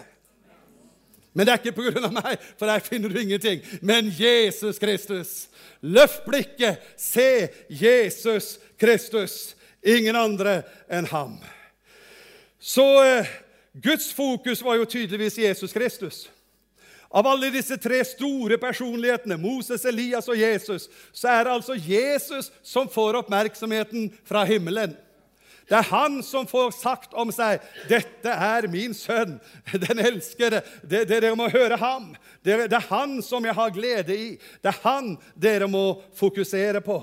Men 1.36 1.44
det 1.44 1.52
er 1.52 1.60
ikke 1.60 1.76
pga. 1.76 2.08
meg, 2.08 2.40
for 2.56 2.64
der 2.70 2.80
finner 2.80 3.12
du 3.12 3.18
ingenting. 3.20 3.60
Men 3.84 4.08
Jesus 4.08 4.78
Kristus. 4.80 5.50
Løft 5.84 6.24
blikket, 6.24 6.80
se 6.96 7.50
Jesus 7.68 8.56
Kristus. 8.80 9.52
Ingen 9.84 10.16
andre 10.16 10.62
enn 10.88 11.04
ham. 11.12 11.36
Så 12.58 12.86
eh, 13.04 13.28
Guds 13.76 14.08
fokus 14.16 14.64
var 14.64 14.80
jo 14.80 14.88
tydeligvis 14.88 15.36
Jesus 15.38 15.76
Kristus. 15.76 16.24
Av 17.10 17.26
alle 17.26 17.52
disse 17.54 17.76
tre 17.78 18.00
store 18.04 18.58
personlighetene, 18.58 19.38
Moses, 19.38 19.84
Elias 19.86 20.28
og 20.28 20.38
Jesus, 20.40 20.88
så 21.14 21.30
er 21.32 21.44
det 21.46 21.54
altså 21.54 21.76
Jesus 21.78 22.50
som 22.66 22.90
får 22.90 23.20
oppmerksomheten 23.22 24.10
fra 24.26 24.44
himmelen. 24.48 24.96
Det 25.66 25.75
er 25.75 25.88
han 25.90 26.20
som 26.22 26.46
får 26.46 26.70
sagt 26.78 27.14
om 27.18 27.32
seg 27.34 27.62
'Dette 27.90 28.30
er 28.30 28.68
min 28.70 28.94
sønn, 28.94 29.40
den 29.86 29.98
elskede'. 29.98 30.62
Det, 30.82 31.08
det, 31.08 31.22
dere 31.22 31.34
må 31.34 31.48
høre 31.50 31.76
ham. 31.76 32.14
Det, 32.44 32.70
det 32.70 32.78
er 32.78 32.90
han 32.90 33.18
som 33.22 33.44
jeg 33.44 33.54
har 33.54 33.75
glede 33.75 34.14
i. 34.14 34.28
Det 34.62 34.70
er 34.70 34.82
han 34.84 35.16
dere 35.34 35.66
må 35.66 36.02
fokusere 36.14 36.80
på. 36.80 37.02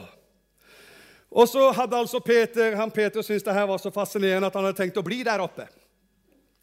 Og 1.33 1.49
så 1.49 1.71
hadde 1.71 1.97
altså 1.97 2.19
Peter 2.19 2.75
han 2.77 2.91
Peter 2.91 3.21
syntes 3.21 3.43
det 3.43 3.55
her 3.55 3.67
var 3.67 3.81
så 3.81 3.91
fascinerende 3.91 4.47
at 4.47 4.55
han 4.55 4.63
hadde 4.63 4.77
tenkt 4.77 4.99
å 5.01 5.05
bli 5.05 5.23
der 5.25 5.43
oppe. 5.43 5.67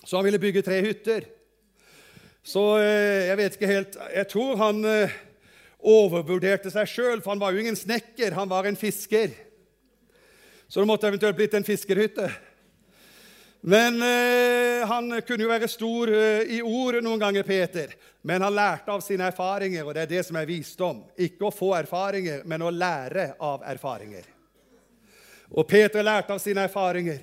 Så 0.05 0.17
han 0.17 0.25
ville 0.25 0.41
bygge 0.41 0.63
tre 0.65 0.81
hytter. 0.81 1.27
Så 2.43 2.63
eh, 2.81 3.29
jeg 3.29 3.37
vet 3.37 3.57
ikke 3.57 3.69
helt 3.69 3.97
Jeg 4.15 4.29
tror 4.33 4.61
han 4.61 4.85
eh, 4.89 5.17
overvurderte 5.81 6.73
seg 6.73 6.89
sjøl, 6.89 7.21
for 7.21 7.35
han 7.35 7.41
var 7.43 7.53
jo 7.53 7.63
ingen 7.63 7.79
snekker, 7.79 8.37
han 8.37 8.49
var 8.51 8.69
en 8.69 8.79
fisker. 8.79 9.33
Så 10.69 10.81
det 10.81 10.89
måtte 10.89 11.09
eventuelt 11.09 11.37
blitt 11.37 11.57
en 11.57 11.67
fiskerhytte. 11.67 12.29
Men 13.61 14.03
eh, 14.03 14.87
Han 14.89 15.21
kunne 15.27 15.45
jo 15.45 15.51
være 15.51 15.69
stor 15.69 16.13
eh, 16.15 16.57
i 16.57 16.61
ord 16.65 17.01
noen 17.05 17.21
ganger, 17.21 17.45
Peter, 17.45 17.93
men 18.23 18.43
han 18.45 18.57
lærte 18.57 18.93
av 18.93 19.03
sine 19.05 19.29
erfaringer, 19.29 19.85
og 19.85 19.95
det 19.95 20.05
er 20.05 20.13
det 20.15 20.23
som 20.29 20.39
er 20.41 20.49
visdom. 20.49 21.03
Ikke 21.21 21.49
å 21.49 21.55
få 21.55 21.75
erfaringer, 21.77 22.45
men 22.49 22.65
å 22.65 22.73
lære 22.73 23.35
av 23.45 23.65
erfaringer. 23.69 24.25
Og 25.51 25.67
Peter 25.69 26.05
lærte 26.07 26.33
av 26.33 26.41
sine 26.41 26.65
erfaringer. 26.69 27.21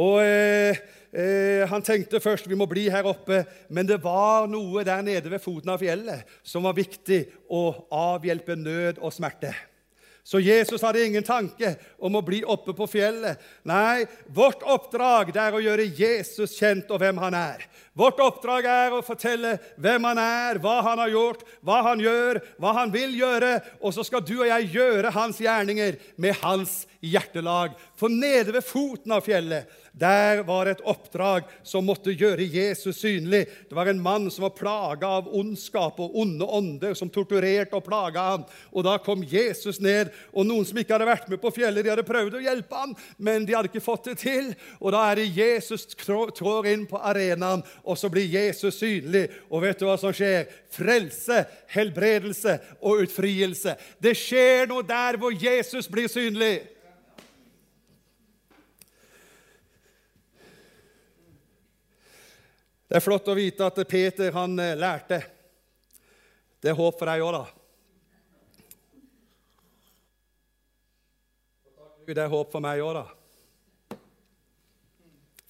Og 0.00 0.20
eh, 0.24 0.80
eh, 1.14 1.62
Han 1.70 1.82
tenkte 1.82 2.20
først 2.20 2.48
vi 2.50 2.58
må 2.58 2.66
bli 2.70 2.88
her 2.92 3.06
oppe, 3.08 3.44
men 3.68 3.86
det 3.88 4.00
var 4.02 4.48
noe 4.50 4.84
der 4.86 5.04
nede 5.06 5.30
ved 5.30 5.42
foten 5.42 5.72
av 5.74 5.82
fjellet 5.82 6.26
som 6.42 6.66
var 6.66 6.76
viktig 6.76 7.22
å 7.48 7.70
avhjelpe 7.94 8.58
nød 8.58 9.00
og 9.00 9.14
smerte. 9.14 9.54
Så 10.24 10.40
Jesus 10.40 10.80
hadde 10.80 11.02
ingen 11.04 11.24
tanke 11.24 11.74
om 12.00 12.14
å 12.16 12.22
bli 12.24 12.38
oppe 12.48 12.72
på 12.72 12.86
fjellet. 12.88 13.40
Nei, 13.68 14.06
vårt 14.32 14.62
oppdrag 14.64 15.34
er 15.36 15.52
å 15.52 15.60
gjøre 15.60 15.84
Jesus 15.84 16.56
kjent 16.56 16.88
og 16.88 17.02
hvem 17.02 17.20
han 17.20 17.36
er. 17.36 17.66
Vårt 17.94 18.18
oppdrag 18.18 18.66
er 18.66 18.94
å 18.96 19.04
fortelle 19.06 19.52
hvem 19.78 20.08
han 20.08 20.18
er, 20.18 20.58
hva 20.58 20.80
han 20.82 20.98
har 20.98 21.12
gjort, 21.12 21.44
hva 21.62 21.78
han 21.86 22.02
gjør, 22.02 22.40
hva 22.58 22.72
han 22.80 22.90
vil 22.94 23.14
gjøre. 23.14 23.52
Og 23.78 23.94
så 23.94 24.02
skal 24.06 24.24
du 24.26 24.34
og 24.40 24.48
jeg 24.50 24.72
gjøre 24.74 25.14
hans 25.14 25.38
gjerninger 25.38 26.00
med 26.18 26.34
hans 26.42 26.80
hjertelag. 27.04 27.76
For 27.94 28.10
nede 28.10 28.54
ved 28.56 28.66
foten 28.66 29.14
av 29.14 29.22
fjellet 29.26 29.70
der 29.94 30.40
var 30.42 30.66
et 30.66 30.82
oppdrag 30.82 31.46
som 31.62 31.86
måtte 31.86 32.10
gjøre 32.10 32.42
Jesus 32.50 32.98
synlig. 32.98 33.44
Det 33.68 33.76
var 33.78 33.86
en 33.86 34.00
mann 34.02 34.26
som 34.32 34.42
var 34.48 34.56
plaga 34.58 35.10
av 35.20 35.28
ondskap 35.30 36.00
og 36.02 36.16
onde 36.18 36.48
ånder, 36.50 36.96
som 36.98 37.10
torturerte 37.14 37.78
og 37.78 37.84
plaga 37.86 38.24
ham. 38.32 38.46
Og 38.72 38.82
Da 38.84 38.96
kom 38.98 39.22
Jesus 39.22 39.78
ned, 39.80 40.10
og 40.34 40.48
noen 40.48 40.66
som 40.66 40.78
ikke 40.78 40.96
hadde 40.96 41.08
vært 41.08 41.30
med 41.30 41.40
på 41.40 41.52
fjellet, 41.54 41.84
de 41.84 41.92
hadde 41.92 42.06
prøvd 42.06 42.40
å 42.40 42.42
hjelpe 42.42 42.74
ham, 42.74 42.96
men 43.18 43.46
de 43.46 43.54
hadde 43.54 43.70
ikke 43.70 43.84
fått 43.84 44.10
det 44.10 44.18
til. 44.24 44.50
Og 44.80 44.90
Da 44.92 45.04
er 45.12 45.22
det 45.22 45.30
Jesus 45.36 45.86
trår 45.94 46.66
inn 46.72 46.88
på 46.90 46.98
arenaen, 46.98 47.62
og 47.84 47.98
så 48.00 48.08
blir 48.08 48.24
Jesus 48.24 48.78
synlig. 48.80 49.28
Og 49.52 49.62
vet 49.64 49.80
du 49.80 49.84
hva 49.86 49.96
som 50.00 50.12
skjer? 50.16 50.48
Frelse, 50.72 51.42
helbredelse 51.74 52.56
og 52.80 53.04
utfrielse. 53.04 53.76
Det 54.00 54.14
skjer 54.16 54.70
noe 54.70 54.86
der 54.88 55.18
hvor 55.20 55.34
Jesus 55.36 55.88
blir 55.92 56.08
synlig. 56.08 56.62
Det 62.88 63.00
er 63.00 63.04
flott 63.04 63.28
å 63.28 63.34
vite 63.36 63.66
at 63.66 63.78
Peter 63.90 64.32
han 64.36 64.58
eh, 64.62 64.76
lærte. 64.78 65.18
Det 66.62 66.70
er 66.70 66.76
håp 66.78 66.98
for 67.00 67.10
deg 67.10 67.24
òg, 67.24 67.34
da. 67.34 67.44
Det 72.04 72.20
er 72.20 72.30
håp 72.30 72.52
for 72.52 72.62
meg 72.64 72.80
òg, 72.84 72.94
da. 73.00 73.23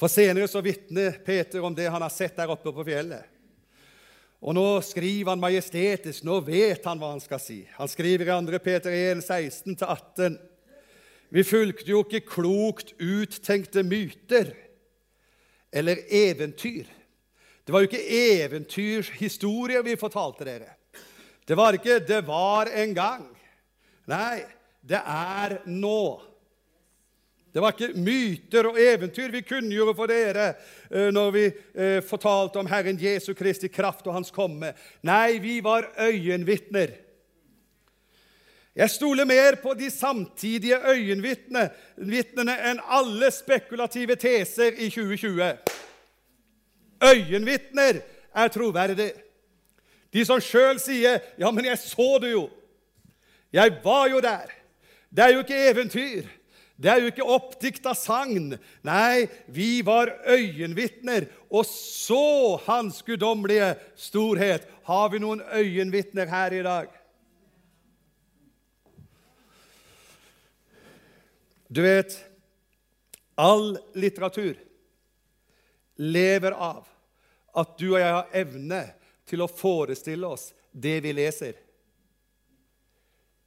For 0.00 0.10
senere 0.10 0.48
så 0.50 0.62
vitner 0.64 1.20
Peter 1.24 1.62
om 1.64 1.74
det 1.74 1.86
han 1.90 2.02
har 2.02 2.12
sett 2.12 2.36
der 2.36 2.50
oppe 2.50 2.72
på 2.74 2.86
fjellet. 2.86 3.30
Og 4.44 4.52
nå 4.56 4.66
skriver 4.84 5.32
han 5.32 5.40
majestetisk. 5.40 6.24
Nå 6.26 6.40
vet 6.44 6.84
han 6.84 6.98
hva 7.00 7.14
han 7.14 7.22
skal 7.22 7.40
si. 7.40 7.62
Han 7.78 7.88
skriver 7.88 8.28
i 8.28 8.40
2. 8.50 8.58
Peter 8.64 8.92
1, 8.92 9.22
16-18. 9.24 10.36
Vi 11.34 11.46
fulgte 11.46 11.88
jo 11.88 12.02
ikke 12.04 12.26
klokt 12.26 12.92
uttenkte 13.00 13.82
myter 13.86 14.52
eller 15.74 16.04
eventyr 16.12 16.90
det 17.64 17.72
var 17.72 17.80
jo 17.80 17.88
ikke 17.88 18.44
eventyrhistorier 18.44 19.84
vi 19.86 19.96
fortalte 19.96 20.44
dere. 20.44 20.74
Det 21.48 21.56
var 21.56 21.72
ikke 21.72 21.98
'det 21.98 22.26
var 22.26 22.68
en 22.68 22.94
gang'. 22.94 23.36
Nei, 24.06 24.44
det 24.82 25.00
er 25.00 25.62
nå. 25.66 26.20
Det 27.54 27.62
var 27.62 27.70
ikke 27.70 28.02
myter 28.02 28.66
og 28.66 28.78
eventyr 28.82 29.30
vi 29.30 29.44
kunngjorde 29.46 29.92
for 29.94 30.10
dere 30.10 30.48
eh, 30.90 31.12
når 31.14 31.28
vi 31.36 31.44
eh, 31.46 32.00
fortalte 32.02 32.58
om 32.58 32.66
Herren 32.66 32.98
Jesu 32.98 33.30
Kristi 33.38 33.70
kraft 33.70 34.08
og 34.08 34.16
Hans 34.16 34.34
komme. 34.34 34.72
Nei, 35.06 35.38
vi 35.38 35.60
var 35.62 35.86
øyenvitner. 35.94 36.96
Jeg 38.74 38.90
stoler 38.90 39.24
mer 39.24 39.60
på 39.62 39.76
de 39.78 39.86
samtidige 39.90 40.80
øyenvitnene 40.82 42.58
enn 42.72 42.82
alle 42.90 43.30
spekulative 43.30 44.18
teser 44.18 44.74
i 44.74 44.90
2020. 44.90 45.54
Øyenvitner 47.06 48.02
er 48.34 48.48
troverdig. 48.50 49.12
De 50.10 50.24
som 50.26 50.42
sjøl 50.42 50.80
sier 50.82 51.20
'Ja, 51.38 51.50
men 51.50 51.64
jeg 51.64 51.78
så 51.78 52.18
det 52.18 52.34
jo'. 52.34 52.50
Jeg 53.52 53.78
var 53.84 54.08
jo 54.08 54.20
der. 54.20 54.50
Det 55.16 55.24
er 55.24 55.32
jo 55.32 55.38
ikke 55.38 55.70
eventyr. 55.70 56.26
Det 56.74 56.90
er 56.90 57.00
jo 57.00 57.10
ikke 57.12 57.26
oppdikta 57.36 57.92
sagn. 57.94 58.56
Nei, 58.86 59.26
vi 59.46 59.78
var 59.86 60.10
øyenvitner 60.26 61.28
og 61.50 61.66
så 61.70 62.56
Hans 62.66 63.02
guddommelige 63.06 63.74
storhet. 63.94 64.66
Har 64.88 65.08
vi 65.12 65.22
noen 65.22 65.42
øyenvitner 65.54 66.26
her 66.30 66.56
i 66.58 66.64
dag? 66.66 66.90
Du 71.74 71.80
vet, 71.82 72.14
all 73.34 73.74
litteratur 73.98 74.58
lever 75.96 76.54
av 76.54 76.84
at 77.54 77.78
du 77.78 77.88
og 77.92 78.00
jeg 78.00 78.14
har 78.14 78.36
evne 78.36 78.82
til 79.26 79.42
å 79.42 79.50
forestille 79.50 80.28
oss 80.28 80.50
det 80.70 80.98
vi 81.04 81.14
leser. 81.16 81.54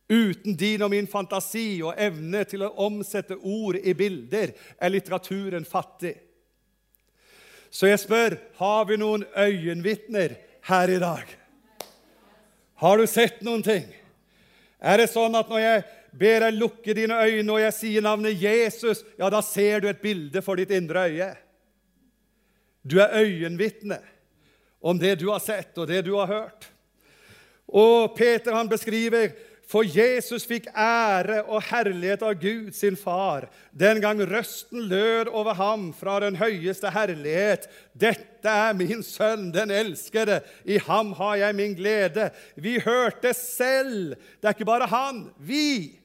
Uten 0.10 0.56
din 0.56 0.82
og 0.86 0.92
min 0.94 1.08
fantasi 1.08 1.82
og 1.84 1.98
evne 2.00 2.46
til 2.48 2.64
å 2.64 2.72
omsette 2.86 3.36
ord 3.36 3.76
i 3.82 3.94
bilder 3.98 4.54
er 4.80 4.94
litteraturen 4.94 5.68
fattig. 5.68 6.14
Så 7.70 7.90
jeg 7.90 8.00
spør 8.00 8.38
har 8.62 8.86
vi 8.88 8.98
noen 9.02 9.26
øyenvitner 9.36 10.38
her 10.70 10.94
i 10.94 11.00
dag. 11.04 11.26
Har 12.80 12.98
du 12.98 13.08
sett 13.10 13.42
noen 13.44 13.66
ting? 13.66 13.88
Er 14.80 15.02
det 15.02 15.10
sånn 15.12 15.36
at 15.36 15.50
når 15.52 15.64
jeg 15.64 15.84
ber 16.18 16.46
deg 16.46 16.60
lukke 16.62 16.96
dine 16.96 17.18
øyne 17.18 17.54
og 17.54 17.62
jeg 17.66 17.76
sier 17.76 18.06
navnet 18.06 18.40
Jesus, 18.40 19.04
ja, 19.18 19.28
da 19.34 19.42
ser 19.44 19.82
du 19.82 19.90
et 19.92 20.02
bilde 20.02 20.44
for 20.46 20.60
ditt 20.60 20.72
indre 20.78 21.08
øye? 21.10 21.32
Du 22.88 23.00
er 23.04 23.18
øyenvitne 23.20 24.00
om 24.80 25.00
det 25.00 25.18
du 25.20 25.28
har 25.34 25.42
sett, 25.44 25.74
og 25.76 25.90
det 25.90 26.06
du 26.06 26.14
har 26.16 26.30
hørt. 26.32 26.70
Og 27.68 28.14
Peter 28.16 28.56
han 28.56 28.70
beskriver 28.72 29.34
for 29.68 29.84
Jesus 29.84 30.46
fikk 30.48 30.70
ære 30.72 31.42
og 31.52 31.60
herlighet 31.68 32.22
av 32.24 32.38
Gud, 32.40 32.72
sin 32.76 32.96
far, 32.96 33.50
den 33.76 34.00
gang 34.00 34.22
røsten 34.24 34.86
lød 34.88 35.28
over 35.28 35.58
ham 35.60 35.90
fra 35.96 36.22
den 36.24 36.40
høyeste 36.40 36.92
herlighet. 36.96 37.68
Dette 37.92 38.48
er 38.48 38.78
min 38.80 39.04
sønn, 39.04 39.50
den 39.52 39.74
elskede. 39.76 40.40
I 40.64 40.80
ham 40.88 41.12
har 41.20 41.36
jeg 41.44 41.60
min 41.60 41.76
glede. 41.76 42.30
Vi 42.56 42.78
hørte 42.80 43.36
selv. 43.36 44.16
Det 44.40 44.48
er 44.48 44.56
ikke 44.56 44.72
bare 44.72 44.88
han. 44.88 45.26
Vi 45.36 46.00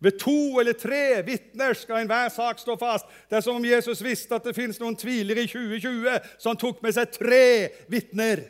ved 0.00 0.18
to 0.22 0.60
eller 0.62 0.78
tre 0.78 1.20
vitner 1.26 1.74
skal 1.74 2.04
enhver 2.04 2.30
sak 2.32 2.62
stå 2.62 2.78
fast. 2.78 3.10
Det 3.28 3.36
er 3.36 3.44
som 3.44 3.58
om 3.58 3.66
Jesus 3.66 4.06
visste 4.06 4.38
at 4.38 4.46
det 4.46 4.54
fins 4.56 4.78
noen 4.80 4.94
tvilere 4.96 5.44
i 5.44 5.50
2020, 5.50 6.30
så 6.38 6.54
han 6.54 6.62
tok 6.62 6.78
med 6.82 6.94
seg 6.94 7.10
tre 7.18 7.46
vitner. 7.90 8.46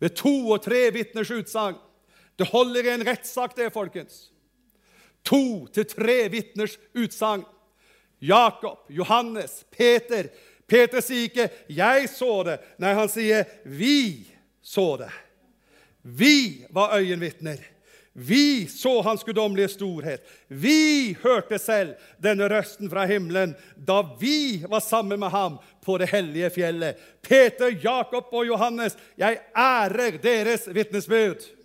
Ved 0.00 0.20
to 0.20 0.34
og 0.52 0.60
tre 0.68 0.90
vitners 0.94 1.32
utsagn. 1.32 1.80
Det 2.40 2.46
holder 2.48 2.86
i 2.86 2.88
en 2.88 3.02
rettssak, 3.04 3.52
det, 3.56 3.66
folkens. 3.74 4.30
To 5.28 5.66
til 5.76 5.84
tre 5.84 6.14
vitners 6.32 6.78
utsagn. 6.96 7.42
Jakob, 8.18 8.86
Johannes, 8.88 9.58
Peter. 9.68 10.30
Peter 10.64 11.04
sier 11.04 11.28
ikke 11.28 11.50
'jeg 11.68 12.08
så 12.08 12.42
det'. 12.42 12.64
Nei, 12.78 12.94
han 12.94 13.08
sier 13.08 13.44
'vi 13.64 14.24
så 14.62 14.96
det'. 14.96 15.12
Vi 16.02 16.64
var 16.70 16.96
øyenvitner. 16.96 17.58
Vi 18.12 18.66
så 18.66 19.02
hans 19.02 19.24
guddommelige 19.24 19.68
storhet. 19.68 20.24
Vi 20.48 21.16
hørte 21.22 21.58
selv 21.58 21.94
denne 22.22 22.48
røsten 22.48 22.90
fra 22.90 23.04
himmelen 23.04 23.54
da 23.76 24.02
vi 24.20 24.64
var 24.68 24.80
sammen 24.80 25.20
med 25.20 25.28
ham 25.28 25.58
på 25.84 25.98
det 25.98 26.08
hellige 26.08 26.50
fjellet. 26.50 26.96
Peter, 27.22 27.68
Jakob 27.84 28.24
og 28.32 28.46
Johannes, 28.46 28.96
jeg 29.18 29.38
ærer 29.56 30.18
deres 30.22 30.68
vitnesbyrd. 30.74 31.59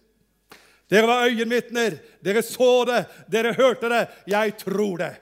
Dere 0.89 1.09
var 1.09 1.27
øyenvitner. 1.29 1.97
Dere 2.23 2.43
så 2.45 2.85
det, 2.89 3.03
dere 3.31 3.55
hørte 3.57 3.89
det. 3.89 4.03
Jeg 4.29 4.57
tror 4.61 4.97
det. 5.01 5.13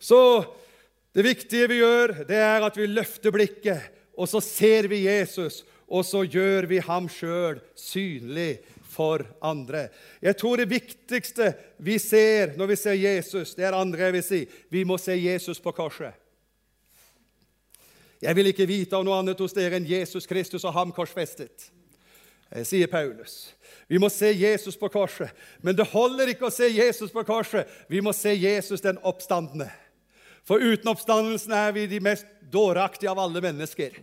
Så 0.00 0.20
det 1.12 1.24
viktige 1.26 1.68
vi 1.68 1.80
gjør, 1.80 2.14
det 2.28 2.36
er 2.36 2.64
at 2.64 2.76
vi 2.78 2.86
løfter 2.88 3.34
blikket, 3.34 3.90
og 4.16 4.28
så 4.28 4.40
ser 4.44 4.88
vi 4.88 5.04
Jesus, 5.04 5.64
og 5.90 6.04
så 6.06 6.22
gjør 6.24 6.68
vi 6.70 6.78
ham 6.84 7.08
sjøl 7.10 7.58
synlig 7.76 8.60
for 8.90 9.24
andre. 9.42 9.88
Jeg 10.22 10.36
tror 10.38 10.60
det 10.60 10.70
viktigste 10.70 11.52
vi 11.78 11.98
ser 11.98 12.54
når 12.58 12.72
vi 12.72 12.78
ser 12.78 12.98
Jesus, 12.98 13.54
det 13.58 13.66
er 13.66 13.76
andre 13.76 14.08
jeg 14.08 14.16
vil 14.18 14.26
si. 14.26 14.40
Vi 14.70 14.84
må 14.84 14.98
se 14.98 15.16
Jesus 15.18 15.60
på 15.60 15.72
korset. 15.74 16.14
Jeg 18.20 18.36
vil 18.36 18.50
ikke 18.50 18.68
vite 18.68 18.96
av 18.96 19.04
noe 19.06 19.18
annet 19.22 19.38
hos 19.40 19.54
dere 19.56 19.78
enn 19.80 19.88
Jesus 19.88 20.28
Kristus 20.28 20.66
og 20.68 20.74
ham 20.76 20.90
korsfestet, 20.92 21.70
sier 22.66 22.90
Paulus. 22.90 23.52
Vi 23.86 23.98
må 23.98 24.08
se 24.10 24.32
Jesus 24.32 24.76
på 24.78 24.88
korset. 24.88 25.30
Men 25.62 25.76
det 25.78 25.88
holder 25.92 26.32
ikke 26.32 26.48
å 26.48 26.54
se 26.54 26.68
Jesus 26.70 27.12
på 27.14 27.24
korset. 27.26 27.68
Vi 27.90 28.02
må 28.02 28.12
se 28.16 28.34
Jesus 28.34 28.82
den 28.82 28.98
oppstandende. 29.06 29.70
For 30.46 30.62
uten 30.62 30.90
oppstandelsen 30.90 31.52
er 31.54 31.72
vi 31.76 31.86
de 31.86 32.00
mest 32.02 32.26
dåraktige 32.50 33.10
av 33.12 33.20
alle 33.22 33.42
mennesker. 33.44 33.94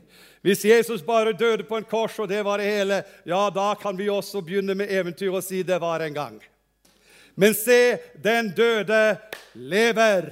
Hvis 0.46 0.64
Jesus 0.64 1.04
bare 1.04 1.36
døde 1.36 1.66
på 1.68 1.80
en 1.80 1.88
kors, 1.88 2.16
og 2.24 2.30
det 2.32 2.40
var 2.46 2.62
det 2.62 2.70
hele, 2.70 3.02
ja, 3.28 3.42
da 3.52 3.74
kan 3.80 3.98
vi 3.98 4.08
også 4.12 4.44
begynne 4.46 4.78
med 4.78 4.92
eventyr 4.94 5.34
og 5.34 5.44
si 5.44 5.64
det 5.68 5.82
var 5.84 6.06
en 6.06 6.16
gang. 6.16 6.38
Men 7.36 7.54
se, 7.54 7.98
den 8.24 8.54
døde 8.56 9.18
lever. 9.54 10.32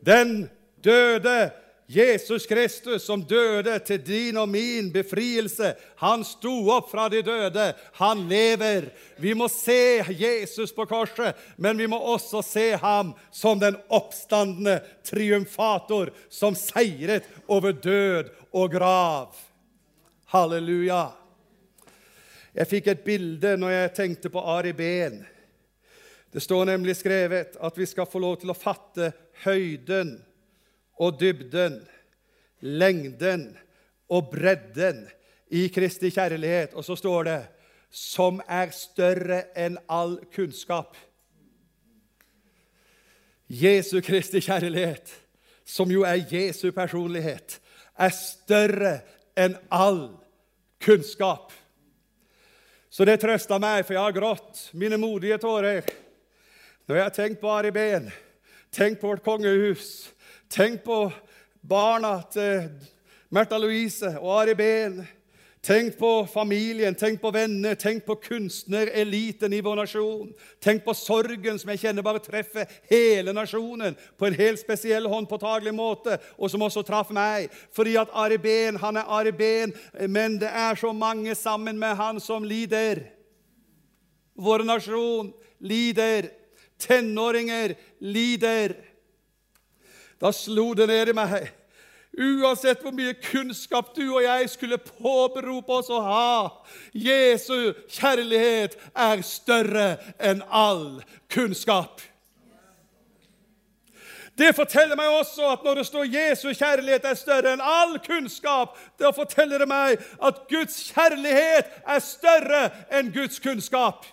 Den 0.00 0.48
døde 0.82 1.52
Jesus 1.92 2.46
Kristus, 2.46 3.04
som 3.04 3.20
døde 3.28 3.74
til 3.84 3.98
din 4.00 4.36
og 4.40 4.48
min 4.48 4.86
befrielse, 4.92 5.74
han 6.00 6.22
sto 6.24 6.54
opp 6.72 6.88
fra 6.88 7.04
de 7.12 7.20
døde. 7.26 7.66
Han 7.98 8.22
lever. 8.30 8.86
Vi 9.20 9.34
må 9.36 9.48
se 9.52 10.00
Jesus 10.08 10.72
på 10.72 10.86
korset, 10.88 11.36
men 11.60 11.76
vi 11.76 11.90
må 11.92 11.98
også 12.00 12.40
se 12.46 12.70
ham 12.80 13.12
som 13.28 13.60
den 13.60 13.76
oppstandende 13.92 14.78
triumfator 15.04 16.14
som 16.32 16.56
seiret 16.56 17.28
over 17.44 17.76
død 17.76 18.32
og 18.56 18.72
grav. 18.72 19.36
Halleluja. 20.32 21.10
Jeg 22.56 22.72
fikk 22.72 22.88
et 22.88 23.04
bilde 23.04 23.56
når 23.60 23.76
jeg 23.76 23.94
tenkte 24.00 24.32
på 24.32 24.40
Ari 24.56 24.72
Behn. 24.76 25.20
Det 26.32 26.40
står 26.40 26.70
nemlig 26.72 26.96
skrevet 26.96 27.60
at 27.60 27.76
vi 27.76 27.84
skal 27.84 28.08
få 28.08 28.20
lov 28.24 28.40
til 28.40 28.52
å 28.52 28.56
fatte 28.56 29.12
høyden 29.44 30.16
og 31.02 31.18
dybden, 31.20 31.80
lengden 32.60 33.48
og 34.12 34.30
bredden 34.30 35.02
i 35.50 35.66
Kristi 35.74 36.12
kjærlighet. 36.14 36.74
Og 36.74 36.84
så 36.84 36.96
står 36.96 37.24
det 37.24 37.40
'som 37.90 38.40
er 38.48 38.70
større 38.70 39.44
enn 39.56 39.78
all 39.88 40.18
kunnskap'. 40.36 40.96
Jesu 43.48 44.00
Kristi 44.00 44.40
kjærlighet, 44.40 45.12
som 45.64 45.90
jo 45.90 46.02
er 46.02 46.24
Jesu 46.30 46.72
personlighet, 46.72 47.60
er 47.98 48.08
større 48.08 49.00
enn 49.36 49.56
all 49.70 50.08
kunnskap. 50.80 51.52
Så 52.90 53.04
det 53.04 53.20
trøsta 53.20 53.58
meg, 53.58 53.86
for 53.86 53.94
jeg 53.94 54.02
har 54.02 54.12
grått 54.12 54.70
mine 54.72 54.96
modige 54.96 55.38
tårer 55.38 55.82
når 56.88 56.96
jeg 56.96 57.04
har 57.04 57.14
tenkt 57.14 57.40
på 57.40 57.48
Ari 57.48 57.70
Behn, 57.70 58.10
tenkt 58.74 59.00
på 59.00 59.06
vårt 59.06 59.22
kongehus, 59.22 60.12
Tenk 60.52 60.82
på 60.84 61.12
barna 61.60 62.18
til 62.28 62.66
Märtha 63.32 63.56
Louise 63.56 64.10
og 64.18 64.42
Ari 64.42 64.52
Behn. 64.54 64.98
Tenk 65.64 65.94
på 65.96 66.26
familien, 66.28 66.92
tenk 66.98 67.22
på 67.22 67.30
venner, 67.32 67.78
tenk 67.80 68.04
på 68.04 68.18
kunstnereliten 68.20 69.54
i 69.56 69.62
vår 69.64 69.78
nasjon. 69.80 70.34
Tenk 70.60 70.84
på 70.84 70.92
sorgen 70.98 71.56
som 71.56 71.72
jeg 71.72 71.80
kjenner 71.86 72.04
bare 72.04 72.20
treffer 72.20 72.68
hele 72.90 73.32
nasjonen 73.32 73.96
på 74.20 74.28
en 74.28 74.36
helt 74.36 74.60
spesiell 74.60 75.08
håndpåtagelig 75.08 75.72
måte, 75.72 76.20
og 76.36 76.52
som 76.52 76.68
også 76.68 76.84
traff 76.84 77.14
meg. 77.16 77.48
Fordi 77.72 77.96
at 78.02 78.12
Ari 78.12 78.36
Behn, 78.42 78.76
han 78.82 79.00
er 79.00 79.08
Ari 79.08 79.32
Behn, 79.32 79.72
men 80.04 80.36
det 80.42 80.52
er 80.52 80.76
så 80.76 80.92
mange 80.92 81.32
sammen 81.38 81.80
med 81.80 81.96
han 81.96 82.20
som 82.20 82.44
lider. 82.44 83.06
Vår 84.36 84.68
nasjon 84.68 85.32
lider. 85.64 86.28
Tenåringer 86.82 87.78
lider. 88.04 88.91
Da 90.22 90.30
slo 90.32 90.70
det 90.78 90.86
ned 90.86 91.10
i 91.10 91.16
meg. 91.18 91.50
Uansett 92.12 92.82
hvor 92.84 92.92
mye 92.94 93.14
kunnskap 93.24 93.94
du 93.96 94.04
og 94.04 94.20
jeg 94.22 94.50
skulle 94.52 94.78
påberope 94.78 95.78
oss 95.80 95.88
å 95.90 95.98
ha, 96.04 96.34
Jesu 96.92 97.72
kjærlighet 97.90 98.76
er 98.92 99.22
større 99.26 99.86
enn 100.20 100.44
all 100.46 101.00
kunnskap. 101.32 102.04
Det 104.36 104.52
forteller 104.56 104.96
meg 104.96 105.10
også 105.12 105.48
at 105.54 105.64
når 105.64 105.80
det 105.80 105.86
står 105.86 106.04
'Jesu 106.04 106.46
kjærlighet 106.52 107.04
er 107.04 107.14
større 107.14 107.52
enn 107.52 107.64
all 107.64 107.98
kunnskap', 107.98 108.76
da 109.00 109.10
forteller 109.10 109.58
det 109.58 109.68
meg 109.68 109.98
at 110.22 110.46
Guds 110.48 110.92
kjærlighet 110.92 111.82
er 111.86 111.98
større 111.98 112.62
enn 112.90 113.12
Guds 113.12 113.40
kunnskap. 113.40 114.06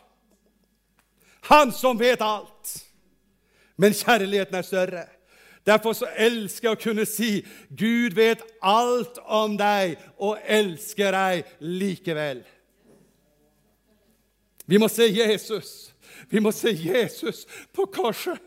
Han 1.51 1.71
som 1.71 1.99
vet 1.99 2.21
alt. 2.21 2.83
Men 3.77 3.93
kjærligheten 3.93 4.55
er 4.55 4.61
større. 4.61 5.07
Derfor 5.69 5.93
så 5.93 6.07
elsker 6.17 6.71
jeg 6.71 6.77
å 6.77 6.81
kunne 6.81 7.05
si 7.05 7.43
Gud 7.69 8.15
vet 8.17 8.41
alt 8.65 9.19
om 9.29 9.53
deg 9.59 9.99
og 10.17 10.39
elsker 10.49 11.13
deg 11.13 11.51
likevel. 11.61 12.41
Vi 14.69 14.81
må 14.81 14.89
se 14.89 15.05
Jesus. 15.09 15.91
Vi 16.29 16.41
må 16.41 16.51
se 16.53 16.73
Jesus 16.73 17.45
på 17.73 17.85
korset. 17.93 18.41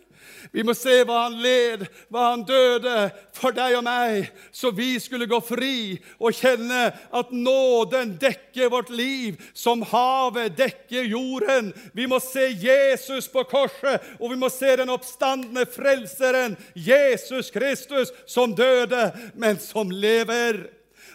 Vi 0.50 0.64
må 0.66 0.74
se 0.74 1.02
hva 1.06 1.26
han 1.26 1.38
led, 1.42 1.84
hva 2.10 2.32
han 2.32 2.42
døde 2.48 2.96
for 3.36 3.54
deg 3.54 3.76
og 3.78 3.84
meg, 3.86 4.28
så 4.50 4.72
vi 4.74 4.96
skulle 5.02 5.28
gå 5.30 5.38
fri 5.44 5.76
og 6.18 6.34
kjenne 6.36 6.88
at 6.92 7.32
nåden 7.34 8.16
dekker 8.22 8.72
vårt 8.72 8.90
liv 8.92 9.38
som 9.54 9.84
havet 9.92 10.56
dekker 10.58 11.06
jorden. 11.12 11.72
Vi 11.94 12.08
må 12.10 12.18
se 12.22 12.48
Jesus 12.50 13.30
på 13.32 13.46
korset, 13.48 14.02
og 14.18 14.32
vi 14.34 14.40
må 14.40 14.50
se 14.52 14.74
den 14.82 14.92
oppstandende 14.92 15.66
frelseren, 15.70 16.58
Jesus 16.74 17.50
Kristus, 17.54 18.12
som 18.26 18.56
døde, 18.56 19.10
men 19.34 19.60
som 19.62 19.90
lever. 19.90 20.64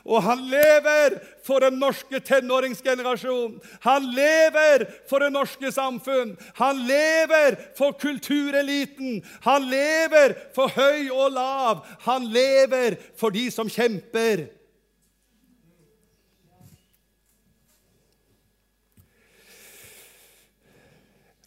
Og 0.08 0.24
han 0.24 0.40
lever 0.48 1.18
for 1.44 1.60
den 1.60 1.80
norske 1.82 2.20
tenåringsgenerasjonen. 2.24 3.58
Han 3.84 4.06
lever 4.16 4.86
for 5.10 5.20
det 5.20 5.34
norske 5.36 5.72
samfunn. 5.72 6.38
Han 6.56 6.80
lever 6.88 7.58
for 7.76 7.92
kultureliten. 8.00 9.20
Han 9.44 9.68
lever 9.68 10.38
for 10.56 10.72
høy 10.72 11.10
og 11.12 11.36
lav. 11.36 11.84
Han 12.08 12.30
lever 12.32 12.96
for 13.20 13.36
de 13.36 13.50
som 13.52 13.68
kjemper. 13.70 14.48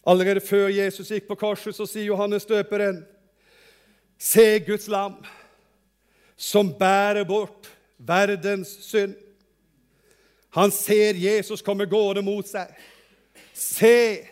Allerede 0.05 0.41
før 0.41 0.69
Jesus 0.69 1.09
gikk 1.09 1.27
på 1.29 1.37
korset, 1.37 1.75
så 1.77 1.85
sier 1.89 2.09
Johannes 2.09 2.45
døperen, 2.45 3.03
Se 4.21 4.59
Guds 4.61 4.85
lam, 4.85 5.15
som 6.37 6.69
bærer 6.77 7.25
bort 7.25 7.71
verdens 8.07 8.77
synd. 8.85 9.15
Han 10.51 10.71
ser 10.71 11.13
Jesus 11.13 11.61
komme 11.61 11.85
gående 11.85 12.23
mot 12.25 12.47
seg. 12.47 12.73
Se 13.53 14.27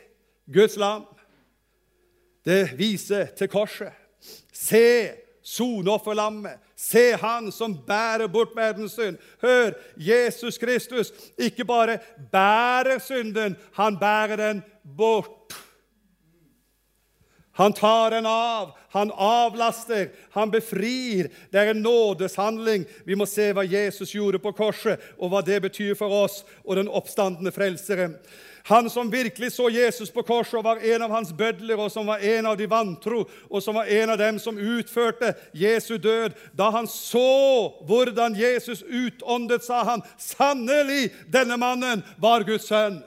Guds 0.51 0.75
lam. 0.77 1.05
Det 2.45 2.73
viser 2.79 3.31
til 3.37 3.47
korset. 3.51 3.93
Se 4.51 5.11
soneofferlammet. 5.43 6.59
Se 6.79 7.11
Han 7.19 7.51
som 7.51 7.73
bærer 7.87 8.27
bort 8.27 8.55
verdens 8.55 8.95
synd. 8.95 9.17
Hør, 9.41 9.73
Jesus 9.97 10.57
Kristus 10.57 11.11
ikke 11.37 11.65
bare 11.65 11.97
bærer 12.31 12.99
synden, 12.99 13.57
han 13.73 13.97
bærer 13.99 14.35
den 14.35 14.63
bort. 14.97 15.55
Han 17.59 17.73
tar 17.73 18.11
den 18.11 18.25
av, 18.25 18.71
han 18.89 19.11
avlaster, 19.11 20.09
han 20.31 20.51
befrir. 20.51 21.27
Det 21.51 21.59
er 21.59 21.73
en 21.73 21.81
nådeshandling. 21.83 22.85
Vi 23.03 23.17
må 23.19 23.25
se 23.27 23.49
hva 23.51 23.65
Jesus 23.67 24.13
gjorde 24.15 24.39
på 24.39 24.53
korset, 24.55 25.03
og 25.19 25.33
hva 25.33 25.41
det 25.43 25.57
betyr 25.65 25.97
for 25.99 26.21
oss 26.21 26.45
og 26.63 26.79
den 26.79 26.87
oppstandende 26.87 27.51
frelseren. 27.51 28.15
Han 28.69 28.87
som 28.87 29.11
virkelig 29.11 29.51
så 29.57 29.67
Jesus 29.75 30.07
på 30.07 30.23
korset 30.23 30.55
og 30.61 30.63
var 30.69 30.79
en 30.87 31.03
av 31.03 31.11
hans 31.11 31.35
bødler, 31.35 31.75
og 31.83 31.91
som 31.91 32.07
var 32.07 32.23
en 32.23 32.47
av 32.47 32.55
de 32.55 32.69
vantro, 32.71 33.25
og 33.49 33.63
som 33.63 33.75
var 33.75 33.91
en 33.91 34.15
av 34.15 34.21
dem 34.23 34.39
som 34.39 34.55
utførte 34.55 35.33
Jesu 35.51 35.97
død. 35.97 36.39
Da 36.55 36.71
han 36.71 36.87
så 36.87 37.73
hvordan 37.91 38.39
Jesus 38.39 38.85
utåndet, 38.87 39.67
sa 39.67 39.83
han, 39.83 40.01
'Sannelig, 40.15 41.11
denne 41.27 41.59
mannen 41.59 42.07
var 42.17 42.47
Guds 42.47 42.71
sønn'. 42.71 43.03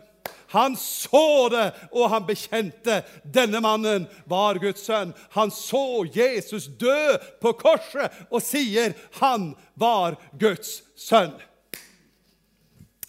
Han 0.52 0.76
så 0.76 1.48
det, 1.52 1.68
og 1.96 2.10
han 2.12 2.26
bekjente 2.28 2.98
denne 3.24 3.60
mannen 3.64 4.04
var 4.28 4.60
Guds 4.60 4.84
sønn. 4.84 5.14
Han 5.36 5.52
så 5.54 6.04
Jesus 6.12 6.66
dø 6.80 7.16
på 7.40 7.54
korset 7.60 8.24
og 8.28 8.44
sier 8.44 8.92
han 9.20 9.54
var 9.80 10.18
Guds 10.36 10.82
sønn. 10.96 11.32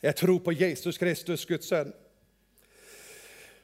Jeg 0.03 0.15
tror 0.19 0.39
på 0.43 0.55
Jesus 0.55 0.97
Kristus, 0.99 1.45
Guds 1.47 1.67
sønn. 1.67 1.91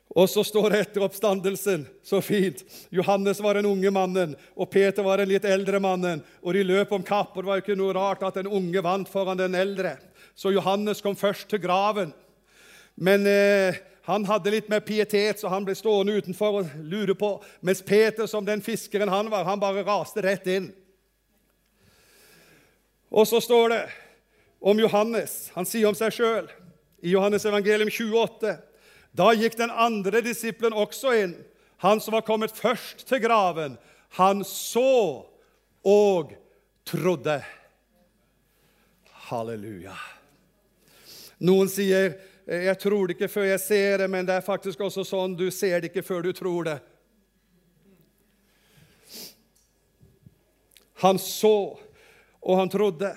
Og 0.09 0.25
så 0.29 0.41
står 0.43 0.71
det 0.71 0.79
etter 0.81 1.03
oppstandelsen 1.05 1.83
så 2.03 2.17
fint 2.25 2.63
Johannes 2.89 3.41
var 3.45 3.59
den 3.59 3.67
unge 3.69 3.91
mannen, 3.93 4.33
og 4.57 4.71
Peter 4.73 5.05
var 5.05 5.21
den 5.21 5.29
litt 5.29 5.45
eldre 5.45 5.79
mannen. 5.83 6.23
Og 6.41 6.55
de 6.55 6.63
løp 6.65 6.95
om 6.95 7.05
kapp, 7.05 7.35
og 7.35 7.43
det 7.43 7.49
var 7.49 7.59
jo 7.59 7.65
ikke 7.67 7.77
noe 7.77 7.93
rart 7.95 8.25
at 8.25 8.39
den 8.39 8.49
unge 8.49 8.81
vant 8.83 9.11
foran 9.11 9.37
den 9.39 9.55
eldre. 9.55 9.97
Så 10.33 10.51
Johannes 10.55 11.03
kom 11.05 11.15
først 11.19 11.47
til 11.51 11.61
graven. 11.61 12.15
Men 12.99 13.27
eh, 13.27 13.79
han 14.09 14.25
hadde 14.27 14.51
litt 14.51 14.67
mer 14.67 14.81
pietet, 14.83 15.39
så 15.39 15.47
han 15.47 15.63
ble 15.63 15.75
stående 15.77 16.17
utenfor 16.19 16.59
og 16.59 16.71
lure 16.83 17.15
på. 17.15 17.37
Mens 17.63 17.79
Peter, 17.85 18.27
som 18.27 18.43
den 18.43 18.59
fiskeren 18.65 19.11
han 19.11 19.29
var, 19.31 19.45
han 19.47 19.61
bare 19.61 19.85
raste 19.87 20.23
rett 20.25 20.47
inn. 20.51 20.71
Og 23.09 23.27
så 23.29 23.39
står 23.41 23.69
det 23.71 23.83
om 24.59 24.79
Johannes. 24.83 25.47
Han 25.55 25.67
sier 25.67 25.87
om 25.87 25.97
seg 25.97 26.11
sjøl 26.13 26.49
i 26.99 27.13
Johannes 27.13 27.47
evangelium 27.47 27.91
28. 27.93 28.57
Da 29.15 29.31
gikk 29.33 29.55
den 29.57 29.71
andre 29.71 30.21
disippelen 30.25 30.75
også 30.75 31.15
inn, 31.23 31.37
han 31.79 32.03
som 32.03 32.17
var 32.17 32.25
kommet 32.27 32.51
først 32.51 33.05
til 33.07 33.23
graven. 33.23 33.77
Han 34.19 34.43
så 34.43 35.23
og 35.87 36.33
trodde. 36.83 37.39
Halleluja. 39.29 39.95
Noen 41.39 41.71
sier 41.71 42.17
'Jeg 42.49 42.79
tror 42.79 43.07
det 43.07 43.15
ikke 43.15 43.27
før 43.29 43.43
jeg 43.43 43.59
ser 43.59 43.97
det', 43.97 44.09
men 44.09 44.25
det 44.25 44.35
er 44.35 44.41
faktisk 44.41 44.79
også 44.81 45.03
sånn 45.05 45.37
du 45.37 45.51
ser 45.51 45.79
det 45.79 45.91
ikke 45.91 46.03
før 46.03 46.21
du 46.21 46.31
tror 46.31 46.63
det. 46.63 46.79
Han 50.93 51.19
så, 51.19 51.77
og 52.41 52.57
han 52.57 52.69
trodde. 52.69 53.13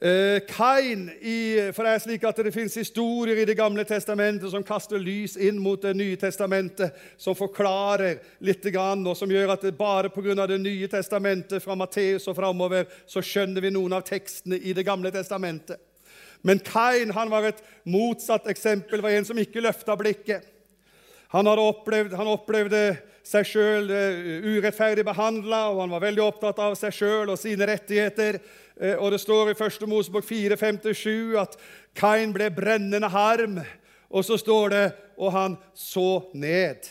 Eh, 0.00 0.40
Kain, 0.48 1.10
i, 1.20 1.58
for 1.74 1.84
det 1.84 1.90
er 1.90 1.98
slik 2.00 2.22
at 2.24 2.38
det 2.40 2.54
fins 2.54 2.74
historier 2.74 3.36
i 3.36 3.44
Det 3.44 3.56
gamle 3.56 3.84
testamentet 3.84 4.48
som 4.48 4.62
kaster 4.64 4.96
lys 4.96 5.36
inn 5.36 5.58
mot 5.60 5.82
Det 5.82 5.92
nye 5.92 6.16
testamentet, 6.16 6.94
som 7.18 7.34
forklarer 7.36 8.22
litt, 8.40 8.64
og 8.64 9.16
som 9.16 9.30
gjør 9.30 9.52
at 9.52 9.60
det 9.60 9.76
bare 9.76 10.08
pga. 10.08 10.46
Det 10.46 10.60
nye 10.60 10.88
testamentet 10.88 11.62
fra 11.62 11.74
Matteus 11.74 12.28
og 12.28 12.36
framover 12.36 12.86
så 13.06 13.20
skjønner 13.20 13.60
vi 13.60 13.70
noen 13.70 13.92
av 13.92 14.06
tekstene 14.06 14.56
i 14.56 14.72
Det 14.72 14.86
gamle 14.86 15.10
testamentet. 15.10 15.89
Men 16.42 16.62
Kain 16.64 17.12
han 17.12 17.30
var 17.32 17.48
et 17.50 17.60
motsatt 17.84 18.48
eksempel, 18.50 19.02
var 19.04 19.16
en 19.16 19.28
som 19.28 19.38
ikke 19.38 19.62
løfta 19.64 19.96
blikket. 19.98 20.46
Han, 21.30 21.46
opplevd, 21.46 22.16
han 22.18 22.30
opplevde 22.32 22.84
seg 23.26 23.46
sjøl 23.46 23.90
eh, 23.94 24.46
urettferdig 24.56 25.04
behandla, 25.06 25.68
og 25.70 25.84
han 25.84 25.92
var 25.94 26.02
veldig 26.02 26.24
opptatt 26.24 26.58
av 26.62 26.74
seg 26.78 26.94
sjøl 26.96 27.30
og 27.30 27.38
sine 27.38 27.68
rettigheter. 27.70 28.40
Eh, 28.80 28.96
og 28.96 29.12
Det 29.14 29.20
står 29.22 29.52
i 29.52 29.54
1. 29.54 29.86
Mosebok 29.90 30.26
4,57 30.26 31.36
at 31.38 31.54
Kain 31.94 32.34
ble 32.34 32.50
brennende 32.54 33.10
harm. 33.12 33.60
Og 34.10 34.26
så 34.26 34.40
står 34.40 34.72
det 34.74 34.86
og 35.20 35.30
han 35.36 35.58
så 35.76 36.24
ned. 36.34 36.88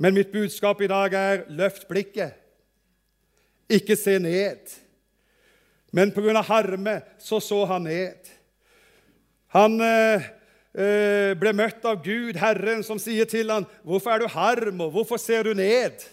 Men 0.00 0.16
mitt 0.16 0.32
budskap 0.32 0.80
i 0.80 0.88
dag 0.88 1.12
er 1.12 1.42
løft 1.52 1.84
blikket. 1.90 2.38
Ikke 3.68 3.98
se 3.98 4.16
ned. 4.22 4.72
Men 5.92 6.12
pga. 6.12 6.42
harme 6.42 7.00
så 7.18 7.40
så 7.40 7.64
han 7.66 7.82
ned. 7.82 8.30
Han 9.48 9.80
eh, 9.80 10.22
eh, 10.74 11.34
ble 11.34 11.52
møtt 11.52 11.84
av 11.84 12.04
Gud, 12.04 12.36
Herren, 12.38 12.84
som 12.86 12.98
sier 12.98 13.24
til 13.24 13.50
ham, 13.50 13.66
'Hvorfor 13.84 14.10
er 14.10 14.18
du 14.18 14.28
harm, 14.28 14.80
og 14.80 14.92
hvorfor 14.92 15.18
ser 15.18 15.42
du 15.42 15.54
ned?' 15.54 16.06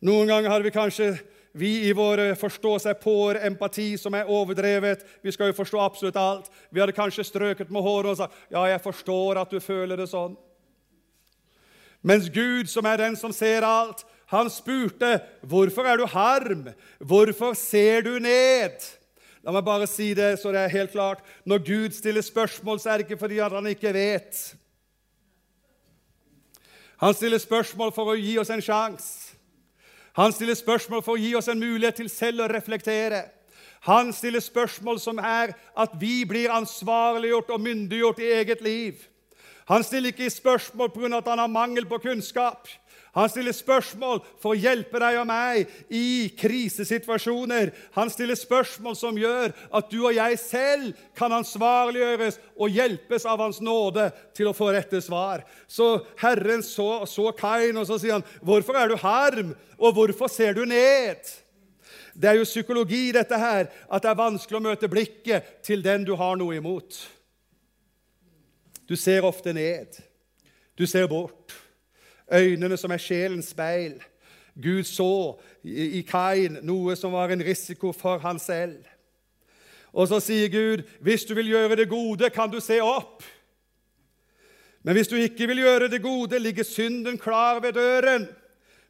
Noen 0.00 0.28
ganger 0.28 0.50
har 0.50 0.60
vi 0.60 0.70
kanskje 0.70 1.18
vi 1.54 1.88
i 1.88 1.92
vår 1.92 2.34
forstå-seg-på-empati 2.34 3.96
som 3.96 4.14
er 4.14 4.26
overdrevet 4.26 5.04
Vi 5.22 5.32
skal 5.32 5.46
jo 5.46 5.52
forstå 5.52 5.80
absolutt 5.80 6.16
alt. 6.16 6.50
Vi 6.70 6.80
hadde 6.80 6.92
kanskje 6.92 7.24
strøket 7.24 7.70
med 7.70 7.82
håret 7.82 8.10
og 8.10 8.16
sagt 8.16 8.34
ja, 8.50 8.64
jeg 8.64 8.80
forstår 8.80 9.38
at 9.38 9.50
du 9.50 9.60
føler 9.60 9.96
det 9.96 10.08
sånn. 10.10 10.34
Mens 12.02 12.26
Gud, 12.28 12.66
som 12.68 12.84
er 12.84 12.96
den 13.00 13.16
som 13.16 13.32
ser 13.32 13.64
alt, 13.64 14.04
han 14.32 14.50
spurte 14.50 15.18
hvorfor 15.44 15.86
er 15.88 16.00
du 16.00 16.06
harm? 16.08 16.68
Hvorfor 16.98 17.54
ser 17.58 18.06
du 18.06 18.18
ned? 18.18 18.80
La 19.44 19.52
meg 19.52 19.64
bare 19.66 19.86
si 19.90 20.14
det 20.16 20.38
så 20.40 20.52
det 20.54 20.62
er 20.64 20.72
helt 20.72 20.94
klart. 20.94 21.20
Når 21.44 21.64
Gud 21.66 21.96
stiller 21.96 22.24
spørsmål, 22.24 22.80
så 22.80 22.90
er 22.90 22.98
det 22.98 23.08
ikke 23.08 23.20
fordi 23.20 23.42
han 23.42 23.66
ikke 23.68 23.92
vet. 23.92 24.40
Han 27.04 27.14
stiller 27.14 27.38
spørsmål 27.42 27.92
for 27.92 28.14
å 28.14 28.16
gi 28.16 28.38
oss 28.40 28.50
en 28.54 28.64
sjanse. 28.64 29.34
Han 30.14 30.32
stiller 30.32 30.54
spørsmål 30.54 31.02
for 31.02 31.16
å 31.16 31.20
gi 31.20 31.32
oss 31.34 31.50
en 31.50 31.58
mulighet 31.58 31.98
til 31.98 32.08
selv 32.08 32.44
å 32.44 32.48
reflektere. 32.48 33.24
Han 33.84 34.12
stiller 34.16 34.40
spørsmål 34.40 35.00
som 35.02 35.18
er 35.18 35.52
at 35.76 35.96
vi 36.00 36.22
blir 36.24 36.52
ansvarliggjort 36.54 37.50
og 37.52 37.60
myndiggjort 37.60 38.22
i 38.22 38.30
eget 38.38 38.62
liv. 38.64 39.02
Han 39.68 39.84
stiller 39.84 40.12
ikke 40.12 40.30
spørsmål 40.30 40.92
pga. 40.94 41.18
at 41.18 41.28
han 41.28 41.38
har 41.38 41.48
mangel 41.48 41.86
på 41.86 41.98
kunnskap. 41.98 42.68
Han 43.14 43.30
stiller 43.30 43.54
spørsmål 43.54 44.18
for 44.42 44.52
å 44.52 44.58
hjelpe 44.58 44.98
deg 44.98 45.20
og 45.20 45.28
meg 45.28 45.70
i 45.94 46.32
krisesituasjoner. 46.34 47.70
Han 47.94 48.10
stiller 48.10 48.38
spørsmål 48.38 48.96
som 48.98 49.18
gjør 49.18 49.54
at 49.70 49.90
du 49.92 50.00
og 50.00 50.16
jeg 50.16 50.40
selv 50.42 51.04
kan 51.14 51.34
ansvarliggjøres 51.36 52.40
og 52.58 52.74
hjelpes 52.74 53.26
av 53.30 53.44
Hans 53.44 53.62
nåde 53.62 54.08
til 54.34 54.50
å 54.50 54.56
få 54.56 54.72
rette 54.74 54.98
svar. 55.04 55.46
Så 55.70 56.02
Herren 56.22 56.66
så, 56.66 57.04
så 57.06 57.30
Kain, 57.38 57.78
og 57.78 57.86
så 57.86 58.00
sier 58.02 58.18
han, 58.18 58.26
'Hvorfor 58.42 58.82
er 58.82 58.88
du 58.88 58.96
harm, 58.98 59.54
og 59.78 59.94
hvorfor 59.94 60.28
ser 60.28 60.52
du 60.54 60.64
ned?' 60.64 61.42
Det 62.14 62.30
er 62.30 62.38
jo 62.38 62.46
psykologi, 62.46 63.10
dette 63.12 63.38
her, 63.38 63.66
at 63.90 64.02
det 64.02 64.10
er 64.10 64.14
vanskelig 64.14 64.58
å 64.58 64.62
møte 64.62 64.88
blikket 64.88 65.62
til 65.66 65.82
den 65.82 66.04
du 66.04 66.14
har 66.14 66.36
noe 66.38 66.54
imot. 66.54 66.94
Du 68.86 68.94
ser 68.96 69.26
ofte 69.26 69.52
ned. 69.52 69.98
Du 70.78 70.86
ser 70.86 71.08
bort 71.10 71.63
øynene 72.32 72.76
som 72.76 72.90
er 72.90 73.02
sjelens 73.02 73.52
speil. 73.52 73.98
Gud 74.62 74.84
så 74.86 75.40
i 75.64 76.04
Kain 76.06 76.58
noe 76.62 76.96
som 76.96 77.12
var 77.12 77.32
en 77.32 77.42
risiko 77.44 77.92
for 77.92 78.18
han 78.22 78.38
selv. 78.38 78.84
Og 79.94 80.08
så 80.08 80.20
sier 80.20 80.48
Gud, 80.48 80.82
'Hvis 81.00 81.24
du 81.24 81.34
vil 81.34 81.46
gjøre 81.46 81.76
det 81.76 81.88
gode, 81.88 82.30
kan 82.30 82.50
du 82.50 82.60
se 82.60 82.80
opp.' 82.82 83.22
Men 84.82 84.94
hvis 84.94 85.08
du 85.08 85.16
ikke 85.16 85.46
vil 85.46 85.58
gjøre 85.58 85.88
det 85.88 86.02
gode, 86.02 86.38
ligger 86.38 86.64
synden 86.64 87.18
klar 87.18 87.60
ved 87.60 87.72
døren. 87.72 88.28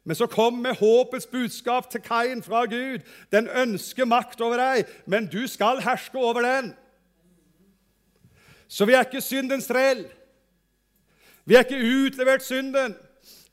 Men 0.03 0.15
så 0.15 0.27
kom 0.27 0.53
med 0.53 0.75
håpets 0.75 1.25
budskap 1.25 1.91
til 1.91 2.01
Kain 2.01 2.43
fra 2.43 2.65
Gud. 2.65 2.99
Den 3.31 3.47
ønsker 3.47 4.05
makt 4.05 4.41
over 4.41 4.57
deg, 4.57 4.85
men 5.05 5.25
du 5.25 5.47
skal 5.47 5.81
herske 5.81 6.17
over 6.17 6.41
den. 6.41 6.73
Så 8.67 8.85
vi 8.85 8.93
er 8.93 9.05
ikke 9.05 9.21
syndens 9.21 9.67
trell. 9.67 10.05
Vi 11.45 11.55
er 11.55 11.63
ikke 11.63 12.05
utlevert 12.05 12.43
synden. 12.43 12.95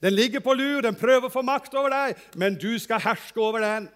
Den 0.03 0.17
ligger 0.17 0.41
på 0.43 0.55
lur, 0.59 0.83
den 0.83 0.99
prøver 0.99 1.29
å 1.29 1.33
få 1.33 1.45
makt 1.47 1.75
over 1.79 1.93
deg, 1.95 2.23
men 2.35 2.59
du 2.59 2.75
skal 2.83 3.03
herske 3.05 3.39
over 3.41 3.63
den. 3.63 3.87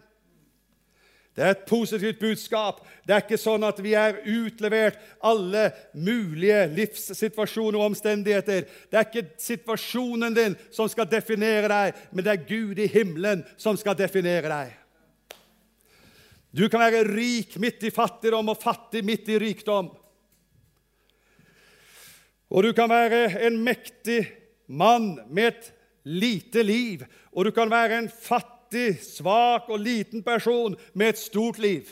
Det 1.36 1.44
er 1.44 1.52
et 1.52 1.66
positivt 1.68 2.20
budskap. 2.20 2.78
Det 3.04 3.12
er 3.12 3.24
ikke 3.24 3.36
sånn 3.36 3.66
at 3.68 3.80
vi 3.84 3.92
er 3.98 4.22
utlevert 4.24 4.96
alle 5.20 5.66
mulige 5.92 6.62
livssituasjoner 6.72 7.76
og 7.76 7.90
omstendigheter. 7.90 8.64
Det 8.88 8.96
er 8.96 9.04
ikke 9.04 9.34
situasjonen 9.44 10.32
din 10.36 10.56
som 10.72 10.88
skal 10.88 11.10
definere 11.10 11.68
deg, 11.68 12.00
men 12.08 12.24
det 12.24 12.32
er 12.32 12.48
Gud 12.48 12.80
i 12.80 12.88
himmelen 12.88 13.44
som 13.60 13.76
skal 13.76 13.98
definere 13.98 14.48
deg. 14.48 14.72
Du 16.56 16.64
kan 16.72 16.86
være 16.86 17.04
rik 17.10 17.58
midt 17.60 17.84
i 17.84 17.92
fattigdom 17.92 18.48
og 18.48 18.62
fattig 18.62 19.04
midt 19.04 19.28
i 19.28 19.36
rikdom. 19.42 19.92
Og 22.48 22.64
du 22.64 22.72
kan 22.72 22.88
være 22.88 23.42
en 23.44 23.60
mektig 23.60 24.22
mann 24.72 25.18
med 25.28 25.52
et 25.52 25.72
lite 26.06 26.62
liv, 26.62 27.02
og 27.34 27.48
du 27.48 27.50
kan 27.50 27.70
være 27.70 27.98
en 27.98 28.08
fattig, 28.08 29.00
svak 29.02 29.68
og 29.68 29.82
liten 29.82 30.22
person 30.22 30.76
med 30.94 31.14
et 31.14 31.18
stort 31.18 31.58
liv. 31.58 31.90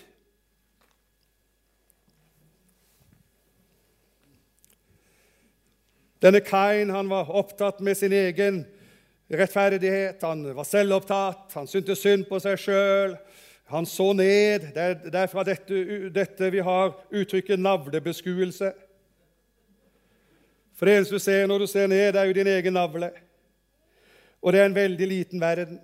Denne 6.24 6.40
Kain 6.40 6.88
han 6.94 7.10
var 7.10 7.28
opptatt 7.28 7.82
med 7.84 7.98
sin 7.98 8.12
egen 8.16 8.62
rettferdighet. 9.28 10.22
Han 10.22 10.46
var 10.56 10.64
selvopptatt, 10.64 11.50
han 11.52 11.68
syntes 11.68 12.00
synd 12.00 12.24
på 12.30 12.38
seg 12.40 12.56
sjøl. 12.62 13.16
Han 13.72 13.84
så 13.88 14.12
ned. 14.16 14.70
Det 14.74 15.20
er 15.20 15.28
fra 15.28 15.44
dette, 15.44 15.82
dette 16.14 16.50
vi 16.52 16.62
har 16.64 16.94
uttrykket 17.12 17.60
navlebeskuelse. 17.60 18.72
For 20.74 20.88
det 20.88 20.96
eneste 20.96 21.18
du 21.18 21.22
ser 21.22 21.46
når 21.48 21.64
du 21.64 21.68
ser 21.70 21.92
ned, 21.92 22.16
er 22.16 22.28
jo 22.28 22.36
din 22.36 22.50
egen 22.56 22.76
navle. 22.76 23.12
Og 24.44 24.52
det 24.52 24.60
er 24.60 24.68
en 24.68 24.76
veldig 24.76 25.06
liten 25.08 25.40
verden. 25.40 25.78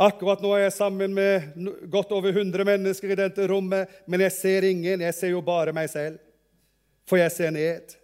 Akkurat 0.00 0.42
nå 0.44 0.52
er 0.54 0.66
jeg 0.66 0.76
sammen 0.76 1.14
med 1.16 1.54
godt 1.92 2.12
over 2.16 2.32
100 2.32 2.64
mennesker 2.68 3.12
i 3.12 3.18
dette 3.18 3.46
rommet, 3.48 3.88
men 4.06 4.22
jeg 4.26 4.36
ser 4.36 4.66
ingen. 4.68 5.00
Jeg 5.00 5.16
ser 5.16 5.32
jo 5.32 5.40
bare 5.44 5.72
meg 5.76 5.88
selv. 5.92 6.20
For 7.08 7.20
jeg 7.20 7.32
ser 7.32 7.54
ned. 7.56 7.96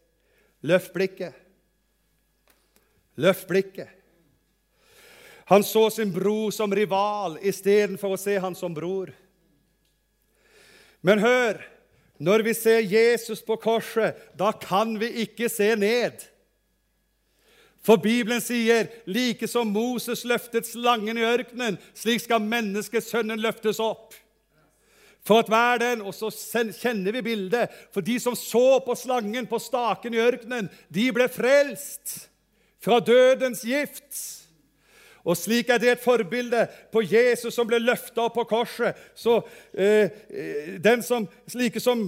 Løft 0.66 0.92
blikket. 0.96 1.36
Løft 3.20 3.46
blikket. 3.48 3.92
Han 5.46 5.62
så 5.64 5.86
sin 5.94 6.10
bror 6.12 6.50
som 6.50 6.72
rival 6.74 7.36
istedenfor 7.44 8.16
å 8.16 8.18
se 8.18 8.34
han 8.42 8.56
som 8.58 8.74
bror. 8.74 9.12
Men 11.06 11.22
hør, 11.22 11.60
når 12.18 12.42
vi 12.48 12.54
ser 12.56 12.80
Jesus 12.82 13.44
på 13.46 13.54
korset, 13.62 14.16
da 14.34 14.50
kan 14.50 14.96
vi 14.98 15.12
ikke 15.22 15.46
se 15.52 15.68
ned. 15.78 16.24
For 17.86 18.00
Bibelen 18.02 18.42
sier 18.42 18.88
like 19.06 19.46
som 19.46 19.70
Moses 19.70 20.24
løftet 20.26 20.66
slangen 20.66 21.18
i 21.20 21.26
ørkenen, 21.26 21.76
slik 21.94 22.24
skal 22.24 22.42
menneskesønnen 22.42 23.38
løftes 23.38 23.78
opp. 23.82 24.16
For 25.26 25.42
at 25.42 25.50
hver 25.50 25.78
den, 25.82 26.02
Og 26.02 26.14
så 26.14 26.30
kjenner 26.74 27.12
vi 27.12 27.22
bildet. 27.22 27.70
For 27.94 28.00
de 28.00 28.18
som 28.20 28.34
så 28.34 28.80
på 28.82 28.94
slangen 28.94 29.46
på 29.46 29.58
staken 29.58 30.14
i 30.14 30.22
ørkenen, 30.22 30.70
de 30.90 31.12
ble 31.12 31.28
frelst 31.28 32.28
fra 32.82 33.00
dødens 33.00 33.62
gift. 33.62 34.45
Og 35.26 35.34
slik 35.34 35.72
er 35.74 35.80
det 35.82 35.88
et 35.90 36.02
forbilde 36.02 36.60
på 36.94 37.02
Jesus 37.02 37.54
som 37.54 37.66
ble 37.66 37.80
løfta 37.82 38.28
opp 38.28 38.36
på 38.38 38.44
korset. 38.46 38.94
Så 39.18 39.40
eh, 39.74 40.06
eh 40.30 40.76
den 40.82 41.02
som, 41.02 41.26
Slike 41.50 41.80
som 41.82 42.04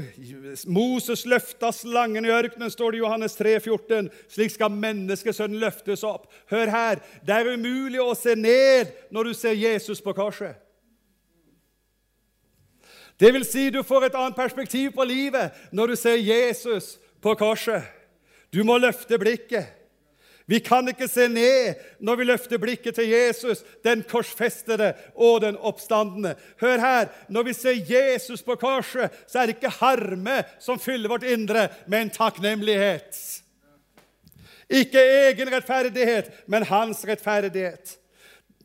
Moses 0.67 1.25
løfta 1.27 1.73
slangen 1.75 2.25
i 2.25 2.31
ørkenen, 2.31 2.71
står 2.71 2.93
det 2.93 3.01
i 3.01 3.03
Johannes 3.03 3.35
3, 3.35 3.57
14, 3.61 4.11
slik 4.31 4.55
skal 4.55 4.71
menneskesønnen 4.71 5.59
løftes 5.59 6.05
opp. 6.07 6.31
Hør 6.51 6.71
her, 6.71 7.03
det 7.27 7.35
er 7.35 7.53
umulig 7.55 8.01
å 8.01 8.15
se 8.15 8.37
ned 8.39 8.95
når 9.11 9.31
du 9.31 9.35
ser 9.35 9.59
Jesus 9.59 10.01
på 10.01 10.15
korset. 10.15 10.55
Det 13.19 13.33
vil 13.35 13.45
si, 13.45 13.67
du 13.75 13.83
får 13.83 14.07
et 14.07 14.15
annet 14.15 14.39
perspektiv 14.39 14.93
på 14.95 15.05
livet 15.05 15.51
når 15.75 15.87
du 15.91 15.97
ser 15.99 16.23
Jesus 16.23 17.01
på 17.23 17.35
korset. 17.35 17.83
Du 18.55 18.63
må 18.65 18.79
løfte 18.79 19.19
blikket. 19.19 19.75
Vi 20.49 20.59
kan 20.65 20.89
ikke 20.89 21.09
se 21.13 21.27
ned 21.29 21.77
når 22.01 22.17
vi 22.17 22.25
løfter 22.25 22.61
blikket 22.61 22.97
til 22.97 23.11
Jesus, 23.13 23.61
den 23.85 24.01
korsfestede 24.09 24.95
og 25.15 25.43
den 25.45 25.59
oppstandende. 25.61 26.35
Hør 26.61 26.81
her, 26.81 27.11
når 27.29 27.43
vi 27.51 27.53
ser 27.53 27.77
Jesus 27.85 28.43
på 28.43 28.57
korset, 28.57 29.13
så 29.29 29.43
er 29.43 29.47
det 29.47 29.59
ikke 29.59 29.75
harme 29.77 30.39
som 30.61 30.81
fyller 30.81 31.13
vårt 31.13 31.29
indre, 31.29 31.69
men 31.87 32.09
takknemlighet. 32.11 33.21
Ikke 34.69 35.01
egen 35.01 35.53
rettferdighet, 35.53 36.33
men 36.47 36.65
hans 36.69 37.05
rettferdighet. 37.09 37.99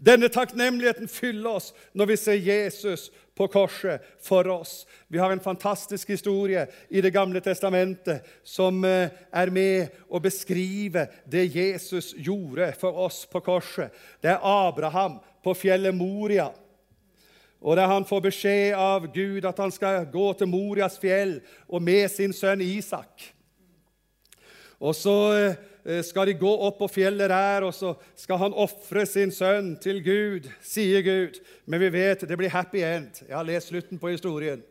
Denne 0.03 0.27
takknemligheten 0.27 1.07
fyller 1.07 1.59
oss 1.59 1.69
når 1.95 2.09
vi 2.09 2.15
ser 2.19 2.39
Jesus 2.41 3.05
på 3.37 3.47
korset 3.47 4.03
for 4.21 4.47
oss. 4.51 4.83
Vi 5.07 5.17
har 5.17 5.31
en 5.31 5.39
fantastisk 5.39 6.09
historie 6.11 6.65
i 6.89 7.01
Det 7.01 7.13
gamle 7.13 7.39
testamentet 7.41 8.25
som 8.43 8.83
eh, 8.85 9.13
er 9.31 9.49
med 9.49 9.95
å 10.09 10.19
beskrive 10.19 11.07
det 11.25 11.45
Jesus 11.55 12.11
gjorde 12.17 12.73
for 12.79 12.99
oss 13.05 13.23
på 13.31 13.39
korset. 13.39 13.95
Det 14.19 14.33
er 14.33 14.43
Abraham 14.43 15.21
på 15.43 15.55
fjellet 15.55 15.95
Moria. 15.95 16.51
Og 17.63 17.77
Der 17.77 17.87
han 17.87 18.05
får 18.05 18.25
beskjed 18.27 18.75
av 18.75 19.07
Gud 19.13 19.45
at 19.45 19.59
han 19.59 19.71
skal 19.71 20.03
gå 20.11 20.33
til 20.35 20.51
Morias 20.51 20.99
fjell 20.99 21.37
og 21.69 21.81
med 21.81 22.11
sin 22.11 22.35
sønn 22.35 22.61
Isak. 22.61 23.31
Og 24.83 24.91
så 24.99 25.15
eh, 25.37 25.61
skal 25.83 26.29
de 26.29 26.33
gå 26.39 26.51
opp 26.63 26.77
på 26.79 26.87
fjellet 26.87 27.27
der, 27.27 27.65
og 27.67 27.73
så 27.75 27.89
skal 28.15 28.39
han 28.39 28.53
ofre 28.55 29.03
sin 29.09 29.33
sønn 29.35 29.73
til 29.83 29.99
Gud, 30.03 30.47
sier 30.63 31.03
Gud. 31.03 31.41
Men 31.67 31.81
vi 31.83 31.89
vet 31.91 32.23
det 32.27 32.37
blir 32.39 32.53
happy 32.53 32.79
end. 32.87 33.19
Jeg 33.27 33.35
har 33.35 33.47
lest 33.47 33.73
slutten 33.73 33.99
på 33.99 34.13
historien. 34.13 34.63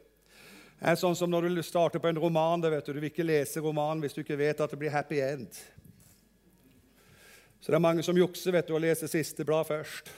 Det 0.81 0.89
er 0.89 0.99
sånn 0.99 1.15
som 1.15 1.31
når 1.31 1.51
du 1.53 1.63
starter 1.63 2.01
på 2.03 2.09
en 2.09 2.19
roman. 2.19 2.65
vet 2.65 2.87
Du 2.87 2.95
Du 2.95 3.01
vil 3.01 3.13
ikke 3.13 3.29
lese 3.29 3.61
romanen 3.61 4.01
hvis 4.01 4.17
du 4.17 4.23
ikke 4.25 4.41
vet 4.41 4.61
at 4.61 4.71
det 4.71 4.81
blir 4.81 4.91
happy 4.91 5.21
end. 5.21 5.53
Så 7.61 7.71
det 7.71 7.77
er 7.77 7.87
mange 7.87 8.03
som 8.03 8.17
jukser 8.17 8.53
vet 8.53 8.67
du, 8.67 8.75
og 8.75 8.81
leser 8.81 9.07
siste 9.07 9.45
blad 9.45 9.69
først. 9.69 10.09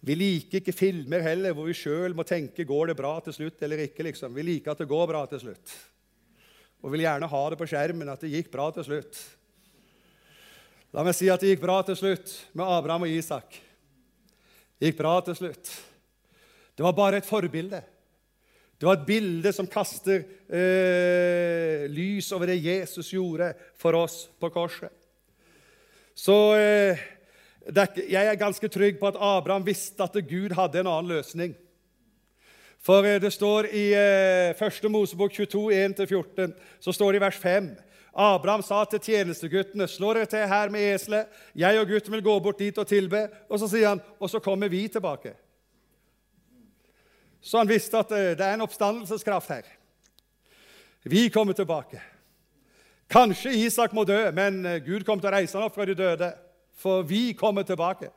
Vi 0.00 0.14
liker 0.14 0.60
ikke 0.60 0.72
filmer 0.72 1.24
heller 1.24 1.56
hvor 1.56 1.66
vi 1.66 1.74
sjøl 1.74 2.14
må 2.14 2.22
tenke 2.22 2.64
går 2.64 2.92
det 2.92 2.96
bra 3.00 3.18
til 3.24 3.32
slutt 3.32 3.62
eller 3.62 3.88
ikke. 3.88 4.04
liksom. 4.04 4.34
Vi 4.36 4.42
liker 4.42 4.72
at 4.72 4.84
det 4.84 4.92
går 4.92 5.06
bra 5.08 5.24
til 5.26 5.48
slutt 5.48 5.97
og 6.82 6.92
vil 6.92 7.02
gjerne 7.04 7.30
ha 7.30 7.42
det 7.50 7.58
på 7.58 7.66
skjermen 7.68 8.12
at 8.12 8.22
det 8.22 8.32
gikk 8.32 8.52
bra 8.52 8.68
til 8.74 8.86
slutt. 8.86 9.18
La 10.94 11.04
meg 11.04 11.16
si 11.16 11.28
at 11.28 11.42
det 11.42 11.52
gikk 11.52 11.64
bra 11.64 11.80
til 11.84 11.98
slutt 11.98 12.32
med 12.56 12.64
Abraham 12.64 13.04
og 13.04 13.12
Isak. 13.12 13.58
Det 14.78 14.90
gikk 14.90 15.00
bra 15.02 15.18
til 15.26 15.36
slutt. 15.36 15.72
Det 16.78 16.86
var 16.86 16.94
bare 16.96 17.20
et 17.20 17.28
forbilde. 17.28 17.82
Det 18.78 18.86
var 18.86 19.00
et 19.00 19.08
bilde 19.08 19.50
som 19.52 19.66
kaster 19.66 20.22
eh, 20.46 21.88
lys 21.90 22.30
over 22.36 22.52
det 22.52 22.60
Jesus 22.62 23.10
gjorde 23.10 23.50
for 23.76 23.98
oss 23.98 24.28
på 24.38 24.52
korset. 24.54 24.92
Så 26.14 26.36
eh, 26.54 27.00
er, 27.66 27.98
jeg 28.06 28.22
er 28.22 28.38
ganske 28.38 28.70
trygg 28.70 29.00
på 29.00 29.10
at 29.10 29.18
Abraham 29.18 29.66
visste 29.66 30.06
at 30.06 30.14
Gud 30.30 30.54
hadde 30.54 30.80
en 30.80 30.92
annen 30.92 31.10
løsning. 31.10 31.56
For 32.82 33.06
eh, 33.06 33.20
det 33.20 33.32
står 33.32 33.70
i 33.72 33.90
eh, 33.96 34.66
1. 34.66 34.90
Mosebok 34.90 35.32
22, 35.32 35.70
1-14, 35.72 36.54
så 36.80 36.92
står 36.92 37.12
det 37.12 37.22
i 37.22 37.26
vers 37.26 37.42
5 37.42 37.70
Abraham 38.18 38.62
sa 38.62 38.84
til 38.84 39.00
tjenesteguttene, 39.00 39.86
'Slå 39.86 40.14
dere 40.14 40.26
til 40.26 40.48
her 40.48 40.68
med 40.68 40.94
eselet.' 40.94 41.28
'Jeg 41.54 41.80
og 41.80 41.86
gutten 41.86 42.12
vil 42.12 42.22
gå 42.22 42.38
bort 42.38 42.58
dit 42.58 42.78
og 42.78 42.86
tilbe.' 42.86 43.28
Og 43.48 43.58
så 43.58 43.68
sier 43.68 43.88
han, 43.88 44.00
'Og 44.20 44.30
så 44.30 44.38
kommer 44.38 44.68
vi 44.68 44.88
tilbake.' 44.88 45.34
Så 47.40 47.58
han 47.58 47.68
visste 47.68 47.98
at 47.98 48.10
eh, 48.12 48.34
det 48.34 48.40
er 48.40 48.54
en 48.54 48.60
oppstandelseskraft 48.66 49.48
her. 49.48 49.62
Vi 51.04 51.28
kommer 51.28 51.52
tilbake. 51.52 52.00
Kanskje 53.10 53.54
Isak 53.54 53.92
må 53.92 54.04
dø, 54.04 54.30
men 54.30 54.66
eh, 54.66 54.82
Gud 54.84 55.04
kommer 55.04 55.22
til 55.22 55.30
å 55.30 55.36
reise 55.36 55.56
han 55.56 55.66
opp 55.68 55.74
fra 55.74 55.86
de 55.86 55.94
døde. 55.94 56.32
For 56.74 57.02
vi 57.02 57.32
kommer 57.32 57.62
tilbake. 57.62 58.10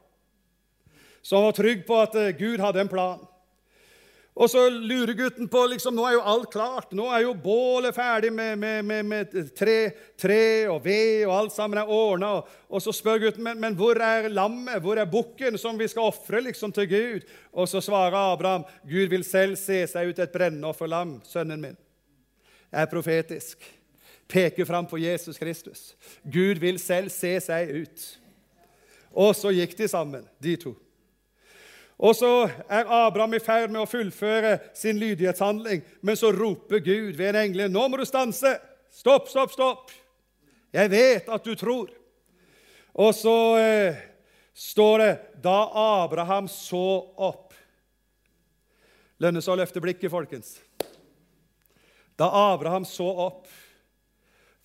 Så 1.22 1.38
han 1.38 1.46
var 1.46 1.56
trygg 1.56 1.86
på 1.86 2.02
at 2.02 2.16
eh, 2.16 2.34
Gud 2.38 2.60
hadde 2.60 2.82
en 2.82 2.90
plan. 2.90 3.22
Og 4.34 4.48
så 4.50 4.70
lurer 4.70 5.14
gutten 5.14 5.48
på 5.52 5.66
liksom, 5.68 5.96
Nå 5.96 6.06
er 6.08 6.14
jo 6.16 6.24
alt 6.34 6.52
klart. 6.54 6.94
Nå 6.96 7.10
er 7.12 7.26
jo 7.26 7.34
bålet 7.36 7.96
ferdig 7.96 8.32
med, 8.34 8.58
med, 8.60 8.86
med, 8.88 9.06
med 9.06 9.34
tre, 9.58 9.92
tre, 10.20 10.44
og 10.72 10.86
ved, 10.86 11.26
og 11.26 11.36
alt 11.36 11.56
sammen 11.56 11.82
er 11.82 11.92
ordna. 11.92 12.30
Og, 12.38 12.54
og, 12.70 12.80
så 12.84 12.94
spør 12.96 13.20
gutten 13.26 13.44
men, 13.44 13.60
men 13.60 13.76
hvor 13.76 14.00
er 14.00 14.30
lammet, 14.32 14.80
hvor 14.84 15.02
er 15.02 15.10
bukken 15.10 15.60
som 15.60 15.80
vi 15.80 15.90
skal 15.92 16.08
ofre 16.14 16.42
liksom, 16.48 16.72
til 16.72 16.88
Gud. 16.90 17.28
Og 17.52 17.68
så 17.68 17.84
svarer 17.84 18.16
Abraham 18.16 18.64
Gud 18.88 19.12
vil 19.12 19.28
selv 19.28 19.60
se 19.60 19.84
seg 19.92 20.14
ut 20.14 20.24
et 20.24 20.34
brennofferlam, 20.34 21.18
sønnen 21.28 21.68
min. 21.68 21.78
Det 22.72 22.80
er 22.80 22.92
profetisk. 22.92 23.68
Peker 24.32 24.66
fram 24.66 24.88
på 24.88 25.02
Jesus 25.02 25.38
Kristus. 25.38 25.92
Gud 26.24 26.64
vil 26.64 26.80
selv 26.80 27.12
se 27.12 27.36
seg 27.44 27.76
ut. 27.84 28.08
Og 29.12 29.36
så 29.36 29.52
gikk 29.52 29.76
de 29.76 29.92
sammen, 29.92 30.24
de 30.40 30.56
to. 30.56 30.72
Og 32.02 32.16
så 32.18 32.50
er 32.66 32.90
Abraham 32.90 33.36
i 33.38 33.40
ferd 33.44 33.70
med 33.70 33.84
å 33.84 33.90
fullføre 33.90 34.56
sin 34.74 34.98
lydighetshandling, 34.98 35.84
men 36.02 36.18
så 36.18 36.32
roper 36.34 36.82
Gud 36.82 37.14
ved 37.14 37.30
en 37.30 37.42
engel, 37.44 37.70
'Nå 37.70 37.88
må 37.88 37.98
du 37.98 38.06
stanse! 38.06 38.58
Stopp, 38.92 39.30
stopp, 39.30 39.52
stopp! 39.52 39.92
Jeg 40.74 40.90
vet 40.90 41.30
at 41.30 41.46
du 41.46 41.56
tror.' 41.56 41.94
Og 42.94 43.14
så 43.16 43.58
eh, 43.58 43.96
står 44.54 44.98
det 45.00 45.12
da 45.44 45.70
Abraham 46.04 46.48
så 46.52 47.08
opp 47.16 47.54
Lønnes 49.22 49.48
å 49.48 49.56
løfte 49.56 49.82
blikket, 49.84 50.10
folkens. 50.10 50.56
Da 52.18 52.26
Abraham 52.54 52.86
så 52.90 53.06
opp 53.06 53.46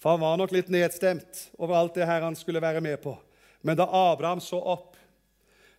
For 0.00 0.14
han 0.14 0.20
var 0.20 0.38
nok 0.40 0.52
litt 0.52 0.68
nedstemt 0.72 1.50
over 1.58 1.76
alt 1.76 1.94
det 1.96 2.06
her 2.08 2.24
han 2.24 2.36
skulle 2.36 2.60
være 2.60 2.80
med 2.84 3.00
på. 3.02 3.14
Men 3.60 3.76
da 3.76 3.86
Abraham 3.88 4.40
så 4.44 4.60
opp, 4.60 4.95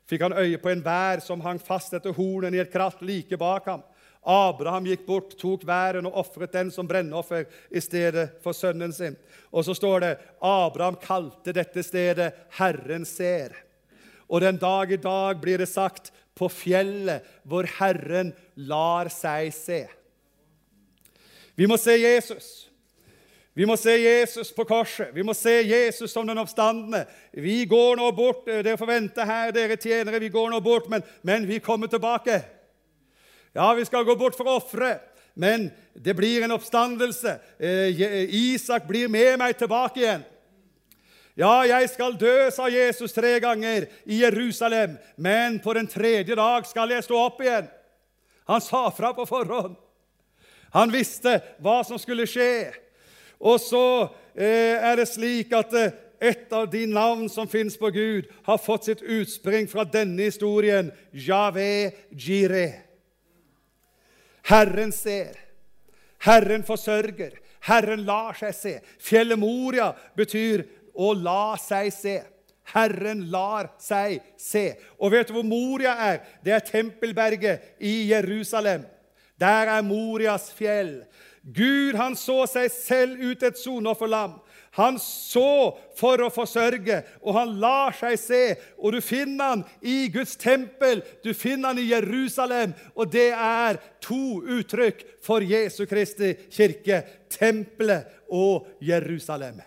fikk 0.07 0.23
han 0.25 0.37
øye 0.39 0.57
på 0.61 0.71
en 0.71 0.83
vær 0.83 1.21
som 1.23 1.43
hang 1.43 1.59
fast 1.59 1.93
etter 1.97 2.15
hornen 2.15 2.55
i 2.55 2.61
et 2.63 2.71
kratt 2.71 3.01
like 3.05 3.37
bak 3.39 3.67
ham. 3.67 3.83
Abraham 4.27 4.87
gikk 4.89 5.05
bort, 5.07 5.35
tok 5.39 5.63
væren 5.67 6.07
og 6.09 6.17
ofret 6.19 6.51
den 6.51 6.71
som 6.73 6.87
brennoffer 6.87 7.45
i 7.71 7.79
stedet 7.83 8.41
for 8.43 8.55
sønnen 8.55 8.91
sin. 8.95 9.15
Og 9.55 9.63
så 9.63 9.75
står 9.77 10.03
det 10.03 10.13
Abraham 10.43 10.97
kalte 10.99 11.53
dette 11.55 11.83
stedet 11.83 12.33
'Herren 12.57 13.05
ser'. 13.07 13.55
Og 14.27 14.41
den 14.41 14.57
dag 14.57 14.91
i 14.91 14.99
dag 14.99 15.39
blir 15.41 15.57
det 15.57 15.69
sagt 15.69 16.11
'på 16.35 16.49
fjellet 16.51 17.23
hvor 17.43 17.63
Herren 17.79 18.33
lar 18.55 19.07
seg 19.09 19.53
se'. 19.53 19.87
Vi 21.55 21.65
må 21.65 21.77
se 21.77 21.97
Jesus. 21.97 22.66
Vi 23.57 23.65
må 23.65 23.73
se 23.77 23.95
Jesus 23.97 24.51
på 24.53 24.67
korset. 24.69 25.09
Vi 25.15 25.23
må 25.25 25.33
se 25.33 25.55
Jesus 25.65 26.11
som 26.13 26.27
den 26.29 26.37
oppstandende. 26.37 27.07
Vi 27.33 27.63
går 27.65 27.95
nå 27.97 28.11
bort. 28.13 28.43
Dere 28.45 28.77
får 28.77 28.89
vente 28.91 29.25
her, 29.25 29.49
dere 29.55 29.79
tjenere. 29.81 30.19
Vi 30.21 30.29
går 30.29 30.51
nå 30.51 30.59
bort, 30.61 30.85
men, 30.93 31.01
men 31.25 31.47
vi 31.49 31.57
kommer 31.65 31.89
tilbake. 31.89 32.37
Ja, 33.57 33.71
vi 33.73 33.87
skal 33.89 34.05
gå 34.05 34.13
bort 34.15 34.37
for 34.37 34.51
ofre, 34.59 34.99
men 35.33 35.71
det 35.97 36.13
blir 36.13 36.45
en 36.45 36.53
oppstandelse. 36.53 37.39
Eh, 37.57 38.05
Isak 38.53 38.85
blir 38.85 39.09
med 39.09 39.39
meg 39.41 39.57
tilbake 39.57 40.03
igjen. 40.03 40.29
Ja, 41.37 41.65
jeg 41.65 41.89
skal 41.89 42.13
dø, 42.13 42.37
sa 42.53 42.69
Jesus 42.69 43.13
tre 43.13 43.39
ganger 43.41 43.89
i 44.05 44.21
Jerusalem, 44.21 44.99
men 45.17 45.57
på 45.65 45.73
den 45.73 45.89
tredje 45.89 46.37
dag 46.37 46.65
skal 46.69 46.93
jeg 46.93 47.09
stå 47.09 47.25
opp 47.25 47.41
igjen. 47.41 47.65
Han 48.53 48.61
sa 48.61 48.85
fra 48.93 49.15
på 49.17 49.25
forhånd. 49.25 49.73
Han 50.77 50.93
visste 50.93 51.39
hva 51.57 51.81
som 51.81 51.97
skulle 51.97 52.29
skje. 52.29 52.85
Og 53.39 53.59
så 53.61 53.85
eh, 54.33 54.75
er 54.81 54.97
det 54.97 55.07
slik 55.09 55.53
at 55.55 55.73
eh, 55.77 55.95
et 56.19 56.53
av 56.53 56.65
de 56.71 56.85
navn 56.89 57.27
som 57.29 57.49
fins 57.49 57.77
på 57.77 57.91
Gud, 57.93 58.29
har 58.43 58.57
fått 58.57 58.87
sitt 58.89 59.03
utspring 59.03 59.67
fra 59.69 59.85
denne 59.85 60.29
historien, 60.29 60.89
Jave 61.11 61.93
Jireh. 62.09 62.79
Herren 64.47 64.93
ser, 64.95 65.35
Herren 66.23 66.63
forsørger, 66.65 67.35
Herren 67.67 68.05
lar 68.07 68.37
seg 68.39 68.55
se. 68.55 68.73
Fjellet 69.03 69.39
Moria 69.39 69.91
betyr 70.17 70.63
å 70.97 71.11
la 71.13 71.57
seg 71.61 71.91
se. 71.93 72.17
Herren 72.73 73.25
lar 73.31 73.73
seg 73.79 74.21
se. 74.39 74.69
Og 74.99 75.11
vet 75.13 75.29
du 75.29 75.37
hvor 75.37 75.47
Moria 75.47 75.93
er? 76.09 76.21
Det 76.43 76.55
er 76.55 76.65
Tempelberget 76.65 77.83
i 77.83 78.09
Jerusalem. 78.09 78.85
Der 79.39 79.69
er 79.77 79.85
Morias 79.85 80.49
fjell. 80.55 81.01
Gud 81.47 81.95
han 81.95 82.15
så 82.19 82.41
seg 82.51 82.67
selv 82.73 83.21
ut 83.23 83.43
et 83.43 83.59
sonofferlam. 83.59 84.33
Han 84.75 84.97
så 84.99 85.77
for 85.97 86.21
å 86.21 86.27
forsørge, 86.29 86.99
og 87.23 87.37
han 87.37 87.53
lar 87.61 87.95
seg 87.95 88.17
se. 88.19 88.41
Og 88.77 88.97
du 88.97 88.99
finner 89.01 89.53
han 89.53 89.63
i 89.79 90.09
Guds 90.13 90.35
tempel, 90.37 91.01
du 91.23 91.31
finner 91.33 91.71
han 91.71 91.79
i 91.81 91.87
Jerusalem. 91.87 92.75
Og 92.93 93.07
det 93.13 93.29
er 93.31 93.79
to 94.03 94.41
uttrykk 94.57 95.05
for 95.23 95.45
Jesu 95.45 95.85
Kristi 95.89 96.33
kirke 96.51 96.99
tempelet 97.31 98.11
og 98.27 98.67
Jerusalem. 98.83 99.63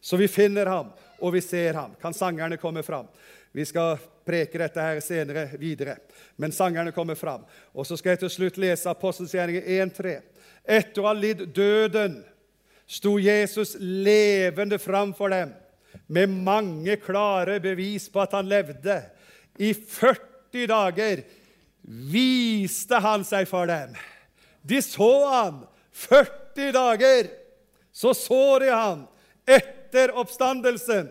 Så 0.00 0.18
vi 0.18 0.28
finner 0.28 0.66
ham, 0.66 0.90
og 1.20 1.36
vi 1.36 1.44
ser 1.44 1.78
ham. 1.78 1.94
Kan 2.02 2.16
sangerne 2.16 2.58
komme 2.58 2.82
fram? 2.82 3.06
Vi 3.52 3.64
skal 3.64 3.96
preke 4.26 4.58
dette 4.60 4.82
her 4.82 5.00
senere 5.02 5.46
videre. 5.58 5.96
Men 6.36 6.52
sangerne 6.52 6.92
kommer 6.92 7.14
fram. 7.14 7.42
Og 7.72 7.86
så 7.86 7.96
skal 7.98 8.14
jeg 8.14 8.24
til 8.24 8.34
slutt 8.34 8.60
lese 8.62 8.90
Apostelgjerningen 8.90 9.90
1.3. 9.90 10.18
Etter 10.70 11.02
å 11.02 11.08
ha 11.08 11.14
lidd 11.16 11.48
døden 11.54 12.20
sto 12.90 13.16
Jesus 13.18 13.74
levende 13.80 14.78
framfor 14.82 15.32
dem 15.34 15.54
med 16.10 16.30
mange 16.30 16.96
klare 17.02 17.58
bevis 17.62 18.08
på 18.10 18.22
at 18.22 18.34
han 18.38 18.48
levde. 18.50 19.00
I 19.58 19.72
40 19.74 20.70
dager 20.70 21.22
viste 21.82 22.98
han 23.02 23.26
seg 23.26 23.48
for 23.50 23.66
dem. 23.70 23.94
De 24.62 24.78
så 24.84 25.10
han 25.30 25.62
40 26.06 26.72
dager. 26.76 27.30
Så 27.92 28.14
så 28.14 28.58
de 28.62 28.70
han 28.70 29.06
etter 29.50 30.14
oppstandelsen. 30.18 31.10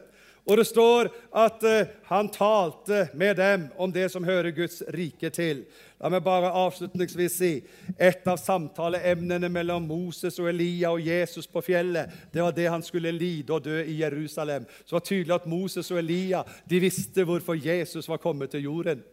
Og 0.49 0.57
det 0.57 0.65
står 0.65 1.11
at 1.37 1.63
uh, 1.63 1.91
han 2.09 2.29
talte 2.33 3.07
med 3.13 3.37
dem 3.37 3.67
om 3.77 3.91
det 3.93 4.07
som 4.11 4.25
hører 4.25 4.51
Guds 4.55 4.81
rike 4.93 5.29
til. 5.29 5.63
La 6.01 6.09
meg 6.09 6.23
bare 6.25 6.49
avslutningsvis 6.55 7.35
si 7.35 7.51
et 7.99 8.25
av 8.29 8.39
samtaleemnene 8.41 9.49
mellom 9.51 9.85
Moses 9.85 10.39
og 10.39 10.49
Elia 10.49 10.93
og 10.95 11.05
Jesus 11.05 11.47
på 11.47 11.61
fjellet, 11.61 12.09
det 12.33 12.41
var 12.41 12.55
det 12.55 12.69
han 12.71 12.83
skulle 12.85 13.11
lide 13.13 13.53
og 13.53 13.65
dø 13.67 13.81
i 13.83 13.99
Jerusalem. 13.99 14.65
Så 14.85 14.93
det 14.93 14.97
var 14.97 15.07
tydelig 15.11 15.35
at 15.35 15.47
Moses 15.51 15.91
og 15.91 16.01
Elia 16.01 16.43
de 16.69 16.81
visste 16.81 17.27
hvorfor 17.27 17.59
Jesus 17.59 18.09
var 18.09 18.23
kommet 18.23 18.55
til 18.55 18.65
jorden. 18.69 19.03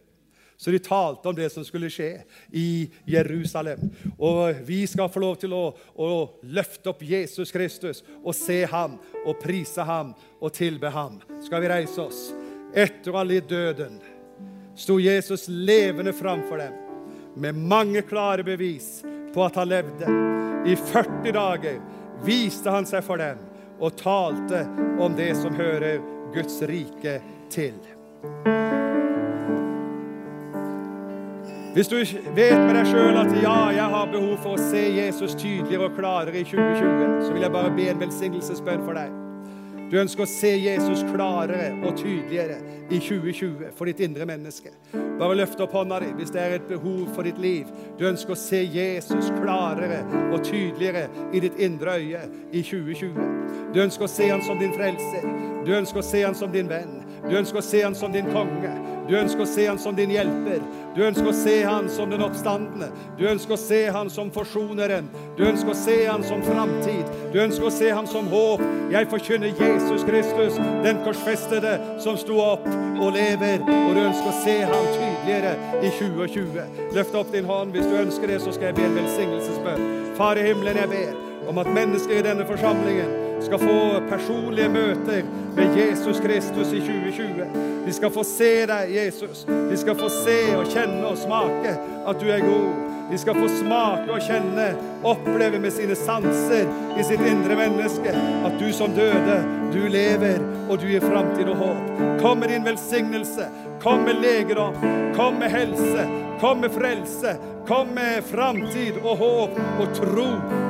Så 0.57 0.71
de 0.71 0.79
talte 0.79 1.29
om 1.29 1.35
det 1.35 1.49
som 1.53 1.65
skulle 1.65 1.89
skje 1.93 2.23
i 2.49 2.89
Jerusalem. 3.05 3.91
Og 4.17 4.63
vi 4.65 4.81
skal 4.89 5.11
få 5.13 5.21
lov 5.21 5.35
til 5.37 5.53
å, 5.53 5.69
å 5.93 6.09
løfte 6.49 6.89
opp 6.89 7.03
Jesus 7.05 7.53
Kristus 7.53 8.01
og 8.23 8.33
se 8.35 8.63
ham 8.65 8.97
og 9.23 9.37
prise 9.41 9.85
ham 9.85 10.15
og 10.41 10.53
tilbe 10.57 10.89
ham. 10.89 11.19
Skal 11.45 11.61
vi 11.61 11.69
reise 11.69 12.01
oss? 12.01 12.23
Etter 12.73 13.13
å 13.13 13.19
ha 13.19 13.25
lidd 13.27 13.45
døden 13.49 13.99
sto 14.77 14.97
Jesus 15.01 15.47
levende 15.47 16.13
framfor 16.13 16.57
dem 16.57 16.73
med 17.37 17.55
mange 17.55 18.01
klare 18.01 18.43
bevis 18.43 19.03
på 19.33 19.45
at 19.45 19.55
han 19.55 19.69
levde. 19.69 20.09
I 20.65 20.75
40 20.75 21.31
dager 21.37 21.79
viste 22.25 22.73
han 22.73 22.85
seg 22.89 23.05
for 23.05 23.21
dem 23.21 23.45
og 23.77 23.97
talte 24.01 24.65
om 24.99 25.13
det 25.17 25.35
som 25.37 25.53
hører 25.53 26.01
Guds 26.33 26.61
rike 26.65 27.19
til. 27.53 27.77
Hvis 31.77 31.87
du 31.87 31.95
vet 32.33 32.57
med 32.57 32.71
deg 32.73 32.87
sjøl 32.89 33.19
at 33.21 33.35
ja, 33.37 33.57
jeg 33.69 33.85
har 33.91 34.07
behov 34.09 34.39
for 34.41 34.57
å 34.57 34.63
se 34.71 34.79
Jesus 34.95 35.35
tydeligere 35.37 35.85
og 35.85 35.93
klarere 35.93 36.39
i 36.39 36.41
2020, 36.41 37.19
så 37.21 37.35
vil 37.35 37.43
jeg 37.45 37.53
bare 37.53 37.73
be 37.75 37.85
en 37.91 37.99
velsignelsesbønn 38.01 38.81
for 38.81 38.97
deg. 38.97 39.11
Du 39.91 39.93
ønsker 40.01 40.25
å 40.25 40.29
se 40.31 40.55
Jesus 40.57 41.03
klarere 41.11 41.67
og 41.85 41.93
tydeligere 41.99 42.57
i 42.89 42.97
2020 42.97 43.77
for 43.77 43.85
ditt 43.91 44.01
indre 44.07 44.25
menneske. 44.25 44.73
Bare 45.21 45.37
løft 45.37 45.61
opp 45.61 45.77
hånda 45.77 46.01
di 46.01 46.09
hvis 46.17 46.33
det 46.33 46.41
er 46.41 46.57
et 46.57 46.65
behov 46.65 47.11
for 47.13 47.29
ditt 47.29 47.37
liv. 47.45 47.69
Du 48.01 48.07
ønsker 48.09 48.33
å 48.33 48.41
se 48.41 48.63
Jesus 48.65 49.29
klarere 49.37 50.01
og 50.31 50.41
tydeligere 50.49 51.05
i 51.29 51.43
ditt 51.45 51.61
indre 51.61 51.99
øye 52.01 52.25
i 52.57 52.65
2020. 52.65 53.21
Du 53.77 53.83
ønsker 53.85 54.09
å 54.09 54.15
se 54.17 54.31
han 54.33 54.41
som 54.49 54.57
din 54.57 54.73
frelser. 54.73 55.29
Du 55.61 55.75
ønsker 55.77 56.01
å 56.01 56.09
se 56.09 56.25
han 56.25 56.41
som 56.41 56.49
din 56.49 56.73
venn. 56.73 57.03
Du 57.25 57.33
ønsker 57.37 57.61
å 57.61 57.65
se 57.65 57.81
han 57.83 57.95
som 57.97 58.13
din 58.13 58.29
konge. 58.33 58.73
Du 59.07 59.15
ønsker 59.15 59.45
å 59.45 59.47
se 59.47 59.65
han 59.69 59.79
som 59.79 59.95
din 59.95 60.11
hjelper. 60.11 60.59
Du 60.95 60.99
ønsker 61.05 61.29
å 61.31 61.35
se 61.35 61.55
han 61.63 61.87
som 61.91 62.11
den 62.11 62.23
oppstandende. 62.25 62.89
Du 63.15 63.23
ønsker 63.29 63.55
å 63.55 63.59
se 63.61 63.79
han 63.95 64.09
som 64.11 64.31
forsoneren. 64.35 65.07
Du 65.37 65.45
ønsker 65.47 65.71
å 65.71 65.77
se 65.79 65.95
han 66.09 66.25
som 66.27 66.43
framtid. 66.43 67.07
Du 67.31 67.39
ønsker 67.39 67.69
å 67.69 67.71
se 67.71 67.91
han 67.93 68.09
som 68.09 68.27
håp. 68.31 68.63
Jeg 68.91 69.07
forkynner 69.11 69.53
Jesus 69.55 70.03
Kristus, 70.07 70.57
den 70.83 70.99
korsfestede, 71.05 71.77
som 72.03 72.19
sto 72.19 72.41
opp 72.43 72.67
og 72.67 73.13
lever. 73.15 73.63
Og 73.63 73.93
du 73.95 74.01
ønsker 74.03 74.31
å 74.33 74.41
se 74.41 74.57
ham 74.67 74.89
tydeligere 74.97 75.55
i 75.79 75.93
2020. 76.01 76.83
Løft 76.97 77.15
opp 77.21 77.31
din 77.31 77.47
hånd 77.47 77.77
hvis 77.77 77.87
du 77.87 77.95
ønsker 78.01 78.33
det, 78.33 78.41
så 78.43 78.55
skal 78.55 78.71
jeg 78.71 78.79
be 78.81 78.89
en 78.89 78.99
velsignelsesbønn. 78.99 79.87
Far 80.19 80.39
i 80.41 80.49
himmelen, 80.49 80.83
jeg 80.83 80.91
ber 80.91 81.47
om 81.47 81.63
at 81.63 81.71
mennesker 81.71 82.19
i 82.19 82.27
denne 82.27 82.43
forsamlingen 82.49 83.26
skal 83.45 83.59
få 83.59 83.79
personlige 84.09 84.69
møter 84.69 85.23
med 85.55 85.77
Jesus 85.77 86.19
Kristus 86.19 86.73
i 86.73 86.79
2020. 86.79 87.47
De 87.85 87.93
skal 87.93 88.11
få 88.11 88.23
se 88.23 88.51
deg, 88.67 88.91
Jesus. 88.95 89.45
De 89.47 89.77
skal 89.77 89.95
få 89.95 90.09
se 90.11 90.37
og 90.57 90.67
kjenne 90.73 91.05
og 91.07 91.17
smake 91.17 91.77
at 92.07 92.21
du 92.21 92.27
er 92.33 92.43
god. 92.43 92.87
De 93.11 93.17
skal 93.17 93.37
få 93.39 93.47
smake 93.47 94.11
og 94.11 94.19
kjenne, 94.21 94.65
oppleve 95.07 95.59
med 95.63 95.71
sine 95.71 95.95
sanser 95.95 96.67
i 96.99 97.05
sitt 97.07 97.23
indre 97.23 97.55
menneske 97.55 98.11
at 98.45 98.59
du 98.59 98.67
som 98.75 98.91
døde, 98.95 99.37
du 99.71 99.85
lever, 99.87 100.43
og 100.67 100.81
du 100.81 100.89
gir 100.91 101.03
framtid 101.03 101.47
og 101.47 101.61
håp. 101.61 102.01
Kom 102.19 102.43
med 102.43 102.51
din 102.51 102.65
velsignelse. 102.67 103.47
Kom 103.83 104.03
med 104.03 104.19
legedom. 104.19 104.75
Kom 105.15 105.39
med 105.39 105.53
helse. 105.53 106.26
Kom 106.39 106.61
med 106.61 106.71
frelse. 106.71 107.37
Kom 107.67 107.87
med 107.87 108.23
framtid 108.23 108.99
og 109.03 109.17
håp 109.17 109.57
og 109.81 109.95
tro, 109.95 110.27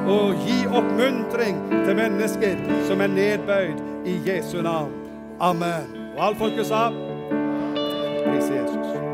og 0.07 0.45
gi 0.47 0.63
oppmuntring 0.67 1.59
til 1.71 1.95
mennesker 1.99 2.63
som 2.87 3.03
er 3.05 3.11
nedbøyd 3.13 4.07
i 4.07 4.17
Jesu 4.29 4.61
navn. 4.61 4.95
Amen. 5.39 5.91
Og 6.15 6.23
alle 6.25 6.39
folket 6.39 6.71
sa 6.71 6.87
Pris 8.25 8.49
Jesus. 8.49 9.06